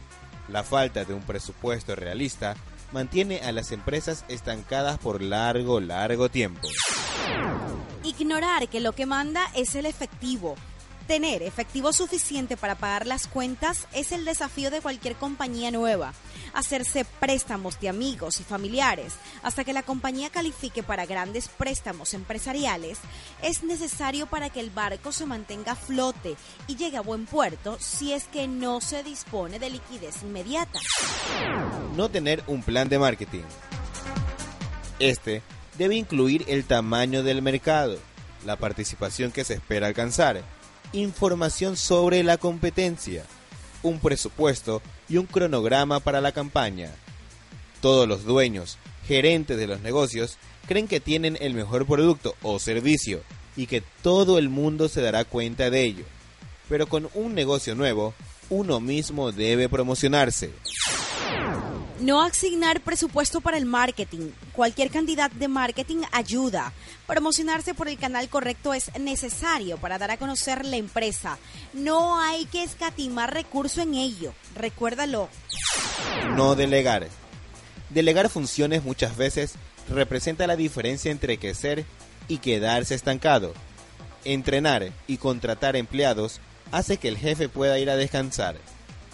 La 0.47 0.63
falta 0.63 1.05
de 1.05 1.13
un 1.13 1.21
presupuesto 1.21 1.95
realista 1.95 2.55
mantiene 2.91 3.39
a 3.41 3.51
las 3.51 3.71
empresas 3.71 4.25
estancadas 4.29 4.97
por 4.97 5.21
largo, 5.21 5.79
largo 5.79 6.29
tiempo. 6.29 6.67
Ignorar 8.03 8.67
que 8.69 8.79
lo 8.79 8.93
que 8.93 9.05
manda 9.05 9.45
es 9.55 9.75
el 9.75 9.85
efectivo. 9.85 10.55
Tener 11.09 11.41
efectivo 11.41 11.91
suficiente 11.91 12.55
para 12.55 12.75
pagar 12.75 13.07
las 13.07 13.25
cuentas 13.25 13.87
es 13.93 14.11
el 14.11 14.25
desafío 14.25 14.69
de 14.69 14.79
cualquier 14.79 15.15
compañía 15.15 15.71
nueva. 15.71 16.13
Hacerse 16.53 17.03
préstamos 17.03 17.79
de 17.79 17.89
amigos 17.89 18.39
y 18.39 18.43
familiares 18.43 19.15
hasta 19.41 19.63
que 19.63 19.73
la 19.73 19.81
compañía 19.81 20.29
califique 20.29 20.83
para 20.83 21.07
grandes 21.07 21.47
préstamos 21.47 22.13
empresariales 22.13 22.99
es 23.41 23.63
necesario 23.63 24.27
para 24.27 24.51
que 24.51 24.59
el 24.59 24.69
barco 24.69 25.11
se 25.11 25.25
mantenga 25.25 25.71
a 25.71 25.75
flote 25.75 26.35
y 26.67 26.75
llegue 26.75 26.97
a 26.97 27.01
buen 27.01 27.25
puerto 27.25 27.77
si 27.79 28.13
es 28.13 28.25
que 28.25 28.47
no 28.47 28.79
se 28.79 29.01
dispone 29.01 29.57
de 29.57 29.71
liquidez 29.71 30.21
inmediata. 30.21 30.79
No 31.95 32.11
tener 32.11 32.43
un 32.45 32.61
plan 32.61 32.87
de 32.87 32.99
marketing. 32.99 33.45
Este 34.99 35.41
debe 35.75 35.95
incluir 35.95 36.45
el 36.47 36.65
tamaño 36.65 37.23
del 37.23 37.41
mercado, 37.41 37.97
la 38.45 38.57
participación 38.57 39.31
que 39.31 39.43
se 39.43 39.55
espera 39.55 39.87
alcanzar, 39.87 40.43
información 40.93 41.77
sobre 41.77 42.23
la 42.23 42.37
competencia, 42.37 43.25
un 43.83 43.99
presupuesto 43.99 44.81
y 45.07 45.17
un 45.17 45.25
cronograma 45.25 45.99
para 45.99 46.21
la 46.21 46.31
campaña. 46.31 46.91
Todos 47.81 48.07
los 48.07 48.23
dueños, 48.23 48.77
gerentes 49.07 49.57
de 49.57 49.67
los 49.67 49.81
negocios, 49.81 50.37
creen 50.67 50.87
que 50.87 50.99
tienen 50.99 51.37
el 51.41 51.53
mejor 51.53 51.85
producto 51.85 52.35
o 52.41 52.59
servicio 52.59 53.21
y 53.55 53.67
que 53.67 53.81
todo 54.01 54.37
el 54.37 54.49
mundo 54.49 54.89
se 54.89 55.01
dará 55.01 55.25
cuenta 55.25 55.69
de 55.69 55.83
ello. 55.83 56.05
Pero 56.67 56.87
con 56.87 57.09
un 57.13 57.33
negocio 57.33 57.75
nuevo, 57.75 58.13
uno 58.49 58.79
mismo 58.79 59.31
debe 59.31 59.69
promocionarse. 59.69 60.51
No 61.99 62.21
asignar 62.21 62.79
presupuesto 62.79 63.41
para 63.41 63.57
el 63.57 63.65
marketing. 63.65 64.31
Cualquier 64.53 64.89
cantidad 64.89 65.29
de 65.29 65.49
marketing 65.49 66.03
ayuda. 66.11 66.71
Promocionarse 67.05 67.73
por 67.73 67.89
el 67.89 67.97
canal 67.97 68.29
correcto 68.29 68.73
es 68.73 68.89
necesario 68.97 69.77
para 69.77 69.97
dar 69.97 70.11
a 70.11 70.17
conocer 70.17 70.65
la 70.65 70.77
empresa. 70.77 71.37
No 71.73 72.19
hay 72.21 72.45
que 72.45 72.63
escatimar 72.63 73.33
recurso 73.33 73.81
en 73.81 73.95
ello. 73.95 74.33
Recuérdalo. 74.55 75.27
No 76.35 76.55
delegar. 76.55 77.07
Delegar 77.89 78.29
funciones 78.29 78.83
muchas 78.83 79.17
veces 79.17 79.55
representa 79.89 80.47
la 80.47 80.55
diferencia 80.55 81.11
entre 81.11 81.37
crecer 81.37 81.85
y 82.29 82.37
quedarse 82.37 82.95
estancado. 82.95 83.53
Entrenar 84.23 84.91
y 85.07 85.17
contratar 85.17 85.75
empleados 85.75 86.39
hace 86.71 86.97
que 86.97 87.09
el 87.09 87.17
jefe 87.17 87.49
pueda 87.49 87.77
ir 87.77 87.89
a 87.89 87.97
descansar. 87.97 88.55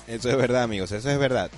Eso 0.08 0.30
es 0.30 0.38
verdad, 0.38 0.64
amigos, 0.64 0.92
eso 0.92 1.10
es 1.10 1.18
verdad. 1.18 1.50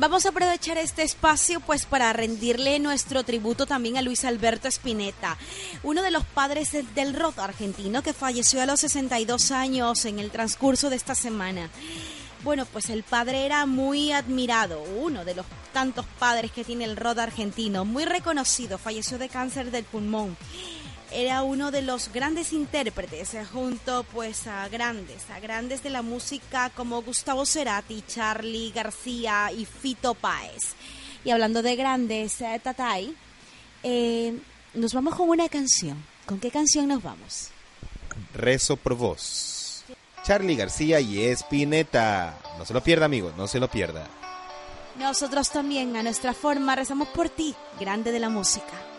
Vamos 0.00 0.24
a 0.24 0.30
aprovechar 0.30 0.78
este 0.78 1.02
espacio 1.02 1.60
pues 1.60 1.84
para 1.84 2.10
rendirle 2.14 2.78
nuestro 2.78 3.22
tributo 3.22 3.66
también 3.66 3.98
a 3.98 4.02
Luis 4.02 4.24
Alberto 4.24 4.66
Spinetta, 4.66 5.36
uno 5.82 6.00
de 6.00 6.10
los 6.10 6.24
padres 6.24 6.72
del, 6.94 7.12
rock 7.12 7.38
argentino 7.40 8.02
que 8.02 8.14
falleció 8.14 8.62
a 8.62 8.66
los 8.66 8.80
62 8.80 9.50
años 9.50 10.06
en 10.06 10.18
el 10.18 10.30
transcurso 10.30 10.88
de 10.88 10.96
esta 10.96 11.14
semana. 11.14 11.68
Bueno, 12.44 12.64
pues 12.64 12.88
el 12.88 13.02
padre 13.02 13.44
era 13.44 13.66
muy 13.66 14.10
admirado, 14.12 14.82
uno 14.82 15.26
de 15.26 15.34
los 15.34 15.44
tantos 15.74 16.06
padres 16.18 16.50
que 16.50 16.64
tiene 16.64 16.84
el 16.84 16.96
rock 16.96 17.18
argentino, 17.18 17.84
muy 17.84 18.06
reconocido, 18.06 18.78
falleció 18.78 19.18
de 19.18 19.28
cáncer 19.28 19.70
del 19.70 19.84
pulmón 19.84 20.34
era 21.12 21.42
uno 21.42 21.70
de 21.70 21.82
los 21.82 22.12
grandes 22.12 22.52
intérpretes 22.52 23.34
eh, 23.34 23.44
junto 23.44 24.04
pues 24.04 24.46
a 24.46 24.68
grandes, 24.68 25.28
a 25.30 25.40
grandes 25.40 25.82
de 25.82 25.90
la 25.90 26.02
música 26.02 26.70
como 26.70 27.02
Gustavo 27.02 27.44
Cerati, 27.46 28.04
Charlie 28.06 28.72
García 28.72 29.50
y 29.52 29.64
Fito 29.64 30.14
Páez. 30.14 30.74
Y 31.24 31.30
hablando 31.30 31.62
de 31.62 31.76
grandes, 31.76 32.40
eh, 32.40 32.60
Tatay, 32.62 33.14
eh, 33.82 34.38
nos 34.74 34.94
vamos 34.94 35.14
con 35.14 35.28
una 35.28 35.48
canción. 35.48 36.02
¿Con 36.26 36.38
qué 36.38 36.50
canción 36.50 36.88
nos 36.88 37.02
vamos? 37.02 37.48
Rezo 38.34 38.76
por 38.76 38.94
vos. 38.94 39.84
Charlie 40.22 40.56
García 40.56 41.00
y 41.00 41.24
Espineta. 41.24 42.38
No 42.58 42.64
se 42.64 42.74
lo 42.74 42.82
pierda, 42.82 43.06
amigo, 43.06 43.32
no 43.36 43.46
se 43.46 43.58
lo 43.58 43.68
pierda. 43.68 44.06
Nosotros 44.98 45.50
también, 45.50 45.96
a 45.96 46.02
nuestra 46.02 46.34
forma, 46.34 46.76
rezamos 46.76 47.08
por 47.08 47.30
ti, 47.30 47.54
grande 47.78 48.12
de 48.12 48.20
la 48.20 48.28
música. 48.28 48.89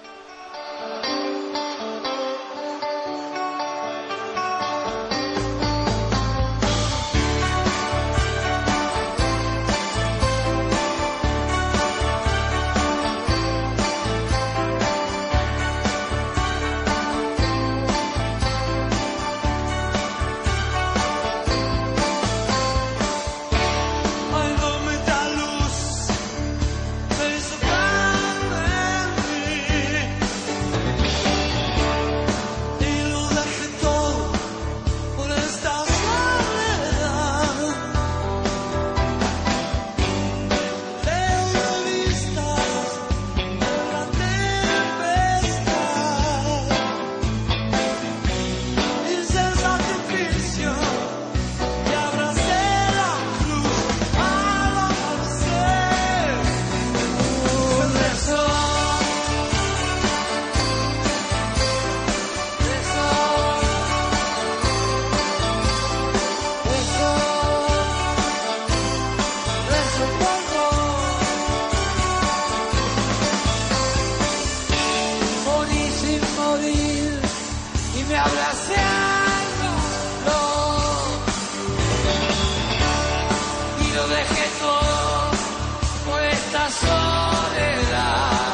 La 86.53 86.69
soledad. 86.69 88.50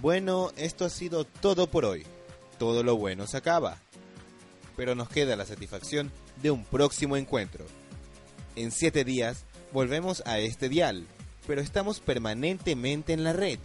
Bueno, 0.00 0.50
esto 0.56 0.86
ha 0.86 0.90
sido 0.90 1.24
todo 1.24 1.66
por 1.66 1.84
hoy. 1.84 2.06
Todo 2.58 2.82
lo 2.82 2.96
bueno 2.96 3.26
se 3.26 3.36
acaba. 3.36 3.76
Pero 4.74 4.94
nos 4.94 5.10
queda 5.10 5.36
la 5.36 5.44
satisfacción 5.44 6.10
de 6.42 6.50
un 6.50 6.64
próximo 6.64 7.18
encuentro. 7.18 7.66
En 8.56 8.70
siete 8.70 9.04
días 9.04 9.44
volvemos 9.72 10.22
a 10.24 10.38
este 10.38 10.70
dial, 10.70 11.06
pero 11.46 11.60
estamos 11.60 12.00
permanentemente 12.00 13.12
en 13.12 13.24
la 13.24 13.34
red. 13.34 13.58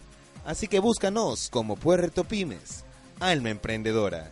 Así 0.45 0.67
que 0.67 0.79
búscanos 0.79 1.49
como 1.49 1.77
Puerto 1.77 2.25
Pymes, 2.25 2.83
Alma 3.21 3.49
Emprendedora. 3.49 4.29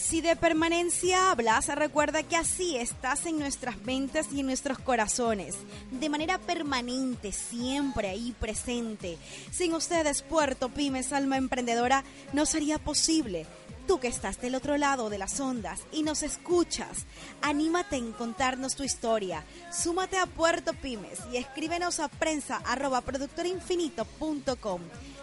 Si 0.00 0.22
de 0.22 0.34
permanencia 0.34 1.30
hablas, 1.30 1.66
recuerda 1.68 2.22
que 2.22 2.34
así 2.34 2.76
estás 2.76 3.26
en 3.26 3.38
nuestras 3.38 3.82
mentes 3.82 4.28
y 4.32 4.40
en 4.40 4.46
nuestros 4.46 4.78
corazones, 4.78 5.56
de 5.90 6.08
manera 6.08 6.38
permanente, 6.38 7.32
siempre 7.32 8.08
ahí 8.08 8.34
presente. 8.40 9.18
Sin 9.52 9.74
ustedes, 9.74 10.22
Puerto 10.22 10.70
Pymes, 10.70 11.12
Alma 11.12 11.36
Emprendedora, 11.36 12.02
no 12.32 12.46
sería 12.46 12.78
posible. 12.78 13.46
Tú 13.86 14.00
que 14.00 14.08
estás 14.08 14.40
del 14.40 14.54
otro 14.54 14.78
lado 14.78 15.10
de 15.10 15.18
las 15.18 15.38
ondas 15.38 15.82
y 15.92 16.02
nos 16.02 16.22
escuchas, 16.22 17.04
anímate 17.42 17.96
en 17.96 18.12
contarnos 18.12 18.76
tu 18.76 18.84
historia. 18.84 19.44
Súmate 19.70 20.16
a 20.16 20.24
Puerto 20.26 20.72
Pymes 20.72 21.18
y 21.30 21.36
escríbenos 21.36 22.00
a 22.00 22.08
prensa 22.08 22.62
productorinfinito.com. 23.04 24.80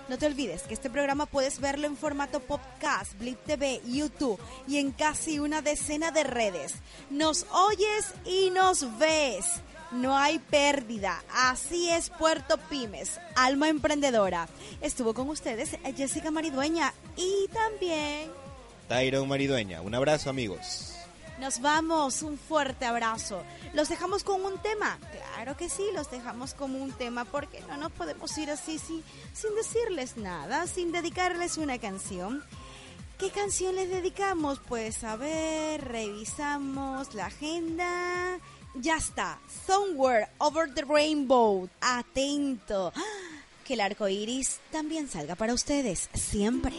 No 0.09 0.17
te 0.17 0.25
olvides 0.25 0.63
que 0.63 0.73
este 0.73 0.89
programa 0.89 1.25
puedes 1.25 1.59
verlo 1.59 1.85
en 1.85 1.97
formato 1.97 2.39
podcast, 2.39 3.17
Blip 3.19 3.37
TV, 3.45 3.81
YouTube 3.85 4.39
y 4.67 4.77
en 4.77 4.91
casi 4.91 5.39
una 5.39 5.61
decena 5.61 6.11
de 6.11 6.23
redes. 6.23 6.75
Nos 7.09 7.45
oyes 7.51 8.13
y 8.25 8.49
nos 8.51 8.97
ves. 8.99 9.45
No 9.91 10.17
hay 10.17 10.39
pérdida. 10.39 11.23
Así 11.33 11.89
es 11.89 12.09
Puerto 12.09 12.57
Pymes, 12.69 13.19
alma 13.35 13.69
emprendedora. 13.69 14.47
Estuvo 14.81 15.13
con 15.13 15.29
ustedes 15.29 15.77
Jessica 15.95 16.31
Maridueña 16.31 16.93
y 17.15 17.47
también 17.53 18.31
Tyron 18.87 19.27
Maridueña, 19.27 19.81
un 19.81 19.93
abrazo 19.95 20.29
amigos. 20.29 20.96
Nos 21.39 21.61
vamos. 21.61 22.21
Un 22.21 22.37
fuerte 22.37 22.85
abrazo. 22.85 23.43
Los 23.73 23.89
dejamos 23.89 24.23
con 24.23 24.43
un 24.45 24.57
tema. 24.59 24.99
Claro 25.11 25.57
que 25.57 25.69
sí, 25.69 25.83
los 25.93 26.09
dejamos 26.11 26.53
con 26.53 26.75
un 26.75 26.91
tema 26.91 27.25
porque 27.25 27.61
no 27.67 27.77
nos 27.77 27.91
podemos 27.91 28.37
ir 28.37 28.49
así 28.51 28.79
sin, 28.79 29.03
sin 29.33 29.55
decirles 29.55 30.17
nada, 30.17 30.67
sin 30.67 30.91
dedicarles 30.91 31.57
una 31.57 31.77
canción. 31.79 32.43
¿Qué 33.17 33.31
canción 33.31 33.75
les 33.75 33.89
dedicamos? 33.89 34.59
Pues 34.67 35.03
a 35.03 35.15
ver, 35.15 35.83
revisamos 35.83 37.15
la 37.15 37.27
agenda. 37.27 38.39
Ya 38.75 38.97
está. 38.97 39.39
Somewhere 39.65 40.27
over 40.37 40.71
the 40.73 40.83
rainbow. 40.83 41.67
Atento. 41.81 42.93
¡Ah! 42.95 43.01
Que 43.65 43.73
el 43.73 43.81
arco 43.81 44.07
iris 44.07 44.59
también 44.71 45.09
salga 45.09 45.35
para 45.35 45.53
ustedes. 45.53 46.09
Siempre. 46.13 46.73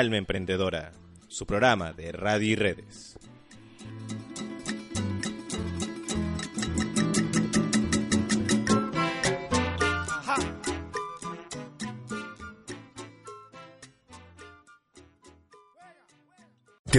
Alma 0.00 0.16
Emprendedora, 0.16 0.92
su 1.28 1.44
programa 1.44 1.92
de 1.92 2.10
radio 2.10 2.48
y 2.48 2.56
redes. 2.56 2.99